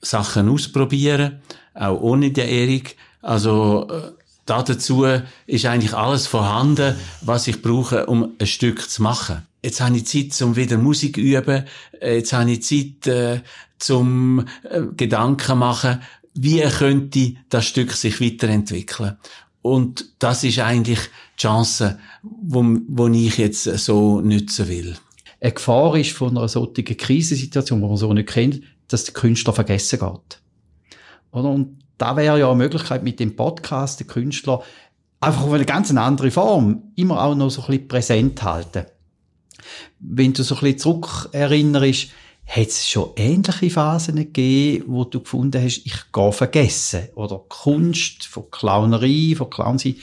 Sachen 0.02 0.50
ausprobieren, 0.50 1.42
auch 1.76 2.02
ohne 2.02 2.32
den 2.32 2.50
Erik. 2.50 2.98
Also 3.22 3.88
äh, 3.90 4.21
dazu 4.52 5.06
ist 5.48 5.66
eigentlich 5.66 5.94
alles 5.94 6.28
vorhanden, 6.28 6.96
was 7.22 7.48
ich 7.48 7.62
brauche, 7.62 8.06
um 8.08 8.34
ein 8.40 8.48
Stück 8.48 8.90
zu 8.90 9.02
machen. 9.02 9.48
Jetzt 9.64 9.82
habe 9.82 9.96
ich 9.96 10.08
Zeit, 10.08 10.42
um 10.42 10.56
wieder 10.56 10.78
Musik 10.78 11.16
zu 11.16 11.22
üben. 11.22 11.66
Jetzt 12.02 12.34
habe 12.34 12.52
ich 12.52 12.64
Zeit, 12.64 13.08
äh, 13.08 13.42
zum 13.82 14.46
äh, 14.64 14.82
Gedanken 14.96 15.58
machen, 15.58 16.02
wie 16.34 16.62
könnte 16.62 17.36
das 17.50 17.66
Stück 17.66 17.92
sich 17.94 18.22
weiterentwickeln. 18.22 19.18
Und 19.62 20.14
das 20.20 20.44
ist 20.44 20.60
eigentlich 20.60 21.00
die 21.00 21.42
Chance, 21.42 22.00
wo 22.24 23.08
ich 23.08 23.38
jetzt 23.38 23.64
so 23.64 24.22
nützen 24.22 24.68
will. 24.68 24.96
Eine 25.40 25.52
Gefahr 25.52 25.96
ist 25.98 26.12
von 26.12 26.38
einer 26.38 26.48
solchen 26.48 26.86
Krisensituation, 26.86 27.82
die 27.82 27.88
man 27.88 27.98
so 27.98 28.14
nicht 28.14 28.30
kennt, 28.30 28.62
dass 28.88 29.04
der 29.04 29.14
Künstler 29.14 29.54
vergessen 29.54 30.00
geht. 30.00 30.40
Und 31.32 31.81
da 32.02 32.16
wäre 32.16 32.40
ja 32.40 32.48
eine 32.48 32.56
Möglichkeit 32.56 33.04
mit 33.04 33.20
dem 33.20 33.36
Podcast, 33.36 34.00
den 34.00 34.08
Künstler 34.08 34.64
einfach 35.20 35.44
auf 35.44 35.54
eine 35.54 35.66
ganz 35.66 35.92
andere 35.96 36.32
Form 36.32 36.92
immer 36.96 37.24
auch 37.24 37.36
noch 37.36 37.50
so 37.50 37.62
ein 37.62 37.68
bisschen 37.68 37.88
präsent 37.88 38.44
halten. 38.44 38.86
Wenn 40.00 40.34
du 40.34 40.44
so 40.44 40.56
ein 40.56 40.62
bisschen 40.62 40.80
zurückerinnerst, 40.80 42.10
hat 42.48 42.68
es 42.68 42.90
schon 42.90 43.12
ähnliche 43.16 43.70
Phasen 43.70 44.16
gegeben, 44.16 44.86
wo 44.88 45.06
du 45.06 45.22
gefunden 45.22 45.64
hast, 45.64 45.86
ich 45.86 46.12
gehe 46.12 46.32
vergessen. 46.32 47.08
Oder 47.16 47.40
Kunst 47.48 48.26
von 48.26 48.50
Clownerie, 48.50 49.36
von 49.36 49.50
Clownsein, 49.50 49.96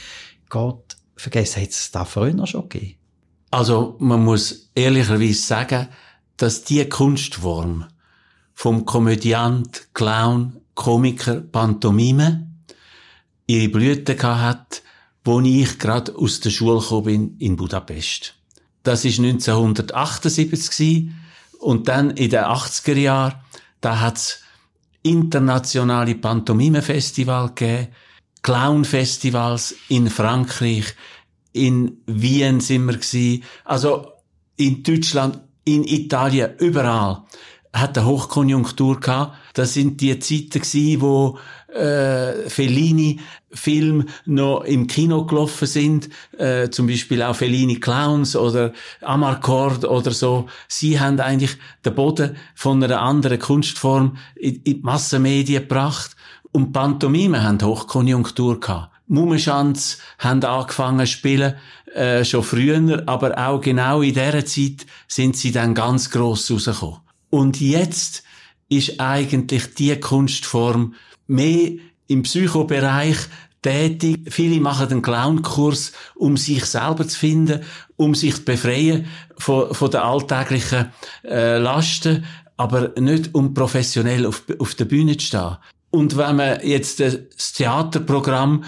geht 0.48 0.96
vergessen. 1.16 1.62
Hat 1.62 1.70
es 1.70 1.90
da 1.90 2.04
früher 2.04 2.46
schon 2.46 2.68
gegeben? 2.68 2.94
Also, 3.50 3.96
man 3.98 4.24
muss 4.24 4.70
ehrlicherweise 4.74 5.34
sagen, 5.34 5.88
dass 6.36 6.64
die 6.64 6.88
Kunstform 6.88 7.86
vom 8.54 8.84
Komödiant, 8.84 9.88
Clown, 9.94 10.57
Komiker, 10.78 11.40
Pantomime 11.40 12.46
ihre 13.48 13.68
Blüte 13.68 14.16
hat, 14.22 14.82
wo 15.24 15.40
ich 15.40 15.76
gerade 15.80 16.14
aus 16.14 16.38
der 16.38 16.50
Schule 16.50 16.78
gekommen 16.78 17.04
bin 17.04 17.36
in 17.38 17.56
Budapest. 17.56 18.36
Das 18.84 19.04
ist 19.04 19.18
1978 19.18 21.10
und 21.58 21.88
dann 21.88 22.10
in 22.10 22.30
den 22.30 22.44
80er 22.44 22.94
Jahren, 22.94 23.34
da 23.80 23.98
hat's 23.98 24.42
internationale 25.02 26.14
Pantomime-Festival 26.14 27.48
gegeben, 27.48 27.88
Clown-Festivals 28.42 29.74
in 29.88 30.08
Frankreich, 30.08 30.94
in 31.52 32.02
Wien 32.06 32.60
sind 32.60 32.86
wir 32.86 32.98
gewesen, 32.98 33.42
also 33.64 34.12
in 34.56 34.84
Deutschland, 34.84 35.40
in 35.64 35.82
Italien, 35.82 36.54
überall 36.58 37.24
hat 37.80 37.96
eine 37.96 38.06
Hochkonjunktur 38.06 39.00
gehabt. 39.00 39.36
Das 39.54 39.74
sind 39.74 40.00
die 40.00 40.18
Zeiten 40.18 40.60
gewesen, 40.60 41.00
wo 41.00 41.38
äh, 41.68 42.48
Fellini 42.48 43.20
Film 43.50 44.06
noch 44.26 44.64
im 44.64 44.86
Kino 44.86 45.24
gelaufen 45.24 45.66
sind, 45.66 46.08
äh, 46.36 46.68
zum 46.70 46.86
Beispiel 46.86 47.22
auch 47.22 47.36
Fellini 47.36 47.80
Clowns 47.80 48.36
oder 48.36 48.72
Amarcord 49.00 49.84
oder 49.84 50.10
so. 50.10 50.48
Sie 50.68 51.00
haben 51.00 51.20
eigentlich 51.20 51.56
den 51.84 51.94
Boden 51.94 52.36
von 52.54 52.82
einer 52.82 53.00
anderen 53.00 53.38
Kunstform 53.38 54.18
in, 54.36 54.56
in 54.56 54.62
die 54.64 54.80
Massenmedien 54.82 55.62
gebracht 55.62 56.16
und 56.52 56.72
Pantomime 56.72 57.42
haben 57.42 57.60
Hochkonjunktur 57.60 58.60
gehabt. 58.60 58.92
Mummenschanz 59.06 59.98
haben 60.18 60.44
angefangen 60.44 61.06
zu 61.06 61.12
spielen, 61.12 61.54
äh, 61.94 62.24
schon 62.24 62.42
früher, 62.42 63.02
aber 63.06 63.38
auch 63.38 63.60
genau 63.60 64.02
in 64.02 64.12
dieser 64.12 64.44
Zeit 64.44 64.86
sind 65.06 65.36
sie 65.36 65.52
dann 65.52 65.74
ganz 65.74 66.10
gross 66.10 66.50
rausgekommen. 66.50 67.07
Und 67.30 67.60
jetzt 67.60 68.22
ist 68.68 69.00
eigentlich 69.00 69.74
die 69.74 69.98
Kunstform 69.98 70.94
mehr 71.26 71.72
im 72.06 72.22
Psychobereich 72.22 73.16
tätig. 73.62 74.20
Viele 74.30 74.60
machen 74.60 74.88
den 74.88 75.02
Clownkurs, 75.02 75.92
um 76.14 76.36
sich 76.36 76.64
selber 76.64 77.06
zu 77.06 77.18
finden, 77.18 77.62
um 77.96 78.14
sich 78.14 78.36
zu 78.36 78.44
befreien 78.44 79.06
von, 79.36 79.74
von 79.74 79.90
den 79.90 80.00
alltäglichen 80.00 80.92
äh, 81.24 81.58
Lasten, 81.58 82.24
aber 82.56 82.92
nicht 82.98 83.34
um 83.34 83.54
professionell 83.54 84.26
auf, 84.26 84.44
auf 84.58 84.74
der 84.74 84.84
Bühne 84.84 85.16
zu 85.16 85.26
stehen. 85.26 85.56
Und 85.90 86.16
wenn 86.16 86.36
man 86.36 86.60
jetzt 86.62 87.00
das 87.00 87.52
Theaterprogramm 87.54 88.64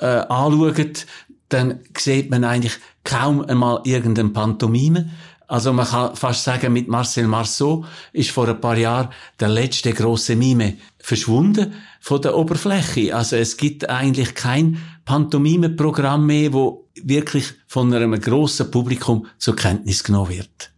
äh, 0.00 0.06
anschaut, 0.06 1.06
dann 1.48 1.80
sieht 1.96 2.30
man 2.30 2.44
eigentlich 2.44 2.76
kaum 3.04 3.42
einmal 3.42 3.80
irgendein 3.84 4.32
Pantomime. 4.32 5.10
Also 5.48 5.72
man 5.72 5.86
kann 5.86 6.16
fast 6.16 6.42
sagen, 6.42 6.72
mit 6.72 6.88
Marcel 6.88 7.28
Marceau 7.28 7.84
ist 8.12 8.30
vor 8.30 8.48
ein 8.48 8.60
paar 8.60 8.76
Jahren 8.76 9.10
der 9.38 9.48
letzte 9.48 9.92
große 9.92 10.34
Mime 10.34 10.76
verschwunden 10.98 11.74
von 12.00 12.20
der 12.20 12.36
Oberfläche. 12.36 13.14
Also 13.14 13.36
es 13.36 13.56
gibt 13.56 13.88
eigentlich 13.88 14.34
kein 14.34 14.78
Pantomime-Programm 15.04 16.26
mehr, 16.26 16.52
wo 16.52 16.88
wirklich 17.00 17.54
von 17.68 17.92
einem 17.94 18.20
grossen 18.20 18.70
Publikum 18.70 19.26
zur 19.38 19.54
Kenntnis 19.54 20.02
genommen 20.02 20.30
wird. 20.30 20.70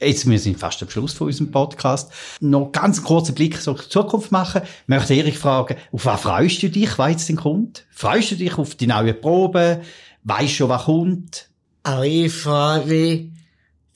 Jetzt, 0.00 0.28
wir 0.28 0.38
sind 0.38 0.58
fast 0.58 0.82
am 0.82 0.88
Schluss 0.88 1.12
von 1.12 1.26
unserem 1.26 1.50
Podcast. 1.50 2.10
Noch 2.40 2.72
ganz 2.72 2.96
einen 2.96 3.06
kurzen 3.06 3.34
Blick 3.34 3.60
zur 3.60 3.76
Zukunft 3.76 4.32
machen. 4.32 4.62
Ich 4.64 4.88
möchte 4.88 5.14
Erich 5.14 5.38
fragen, 5.38 5.76
auf 5.92 6.06
was 6.06 6.22
freust 6.22 6.62
du 6.62 6.70
dich, 6.70 6.98
was 6.98 7.10
jetzt 7.10 7.28
denn 7.28 7.36
kommt? 7.36 7.84
Freust 7.90 8.30
du 8.30 8.36
dich 8.36 8.56
auf 8.56 8.74
die 8.74 8.86
neue 8.86 9.12
Probe? 9.12 9.82
Weißt 10.24 10.52
du 10.52 10.54
schon, 10.54 10.68
was 10.70 10.84
kommt? 10.84 11.50
Auch 11.82 12.02
ich 12.02 12.32
freue 12.32 12.86
mich, 12.86 13.30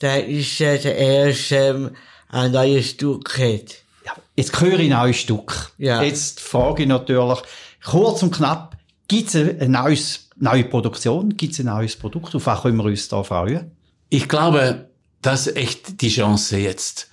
der 0.01 0.27
ist 0.27 0.59
äh, 0.61 0.77
der 0.77 0.97
erste 0.97 1.55
ähm, 1.55 1.91
ein 2.29 2.51
neues 2.51 2.89
Stück 2.91 3.37
hat. 3.37 3.75
Ja, 4.05 4.13
jetzt 4.35 4.59
höre 4.59 4.79
ich 4.79 4.91
ein 4.91 4.99
neues 4.99 5.17
Stück. 5.17 5.71
Ja. 5.77 6.01
Jetzt 6.03 6.39
frage 6.39 6.83
ich 6.83 6.89
natürlich, 6.89 7.39
kurz 7.83 8.21
und 8.23 8.35
knapp, 8.35 8.75
gibt 9.07 9.33
es 9.33 9.35
eine 9.35 9.69
neues, 9.69 10.29
neue 10.37 10.65
Produktion? 10.65 11.35
Gibt 11.37 11.53
es 11.53 11.59
ein 11.59 11.67
neues 11.67 11.95
Produkt? 11.95 12.35
Auf 12.35 12.45
was 12.45 12.61
können 12.61 12.77
wir 12.77 12.85
uns 12.85 13.07
da 13.07 13.23
freuen? 13.23 13.71
Ich 14.09 14.27
glaube, 14.27 14.89
das 15.21 15.47
ist 15.47 15.55
echt 15.57 16.01
die 16.01 16.09
Chance 16.09 16.57
jetzt. 16.57 17.09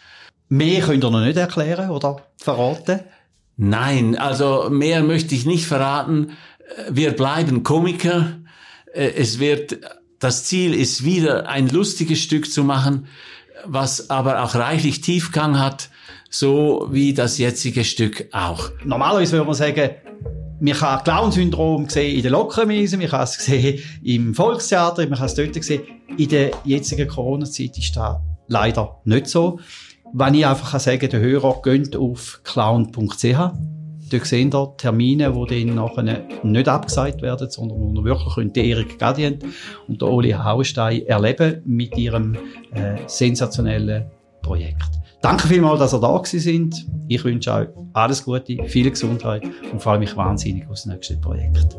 Mehr 0.48 0.82
könnt 0.82 1.02
ihr 1.04 1.10
noch 1.10 1.20
nicht 1.20 1.36
erklären 1.38 1.90
oder 1.90 2.22
verraten? 2.36 3.00
Nein, 3.56 4.18
also 4.18 4.68
mehr 4.70 5.02
möchte 5.02 5.34
ich 5.34 5.46
nicht 5.46 5.66
verraten. 5.66 6.32
Wir 6.90 7.12
bleiben 7.12 7.62
Komiker. 7.62 8.38
Äh, 8.92 9.12
Es 9.16 9.38
wird, 9.38 9.78
das 10.22 10.44
Ziel 10.44 10.72
ist 10.72 11.04
wieder 11.04 11.48
ein 11.48 11.68
lustiges 11.68 12.20
Stück 12.20 12.50
zu 12.50 12.62
machen, 12.62 13.06
was 13.64 14.08
aber 14.08 14.44
auch 14.44 14.54
reichlich 14.54 15.00
Tiefgang 15.00 15.58
hat, 15.58 15.90
so 16.30 16.86
wie 16.90 17.12
das 17.12 17.38
jetzige 17.38 17.82
Stück 17.82 18.28
auch. 18.30 18.70
Normalerweise 18.84 19.32
würde 19.32 19.46
man 19.46 19.54
sagen, 19.54 19.90
man 20.60 20.74
kann 20.74 21.02
Clown-Syndrom 21.02 21.88
sehen 21.88 22.16
in 22.16 22.22
der 22.22 22.30
Lockermiese, 22.30 22.96
man 22.96 23.08
kann 23.08 23.24
es 23.24 23.32
sehen 23.32 23.80
im 24.04 24.32
Volkstheater, 24.32 25.08
man 25.08 25.18
kann 25.18 25.26
es 25.26 25.34
dort 25.34 25.62
sehen. 25.62 25.82
In 26.16 26.28
der 26.28 26.52
jetzigen 26.64 27.08
Corona-Zeit 27.08 27.76
ist 27.78 27.96
das 27.96 28.18
leider 28.46 29.00
nicht 29.04 29.26
so. 29.26 29.58
Wenn 30.12 30.34
ich 30.34 30.46
einfach 30.46 30.70
kann 30.70 30.80
sagen 30.80 31.08
der 31.10 31.20
Hörer 31.20 31.60
geht 31.62 31.96
auf 31.96 32.42
clown.ch. 32.44 33.71
Dort 34.12 34.26
sehen 34.26 34.50
ihr 34.52 34.74
Termine, 34.76 35.32
die 35.48 35.66
dann 35.66 35.74
nachher 35.74 36.24
nicht 36.42 36.68
abgesagt 36.68 37.22
werden, 37.22 37.50
sondern 37.50 37.78
wo 37.78 37.94
ihr 37.94 38.04
wirklich 38.04 38.34
könnt 38.34 38.56
Erik 38.56 38.98
Gadient 38.98 39.42
und 39.88 40.02
der 40.02 40.08
Oli 40.08 40.32
Hauenstein 40.32 41.06
erleben 41.06 41.62
mit 41.64 41.96
ihrem 41.96 42.34
äh, 42.74 42.96
sensationellen 43.06 44.04
Projekt. 44.42 44.90
Danke 45.22 45.48
vielmals, 45.48 45.78
dass 45.78 45.94
ihr 45.94 46.00
da 46.00 46.20
sind. 46.24 46.84
Ich 47.08 47.24
wünsche 47.24 47.52
euch 47.54 47.68
alles 47.92 48.24
Gute, 48.24 48.62
viel 48.66 48.90
Gesundheit 48.90 49.44
und 49.70 49.80
freue 49.80 49.98
mich 49.98 50.16
wahnsinnig 50.16 50.64
auf 50.64 50.70
das 50.70 50.86
nächste 50.86 51.16
Projekt. 51.16 51.78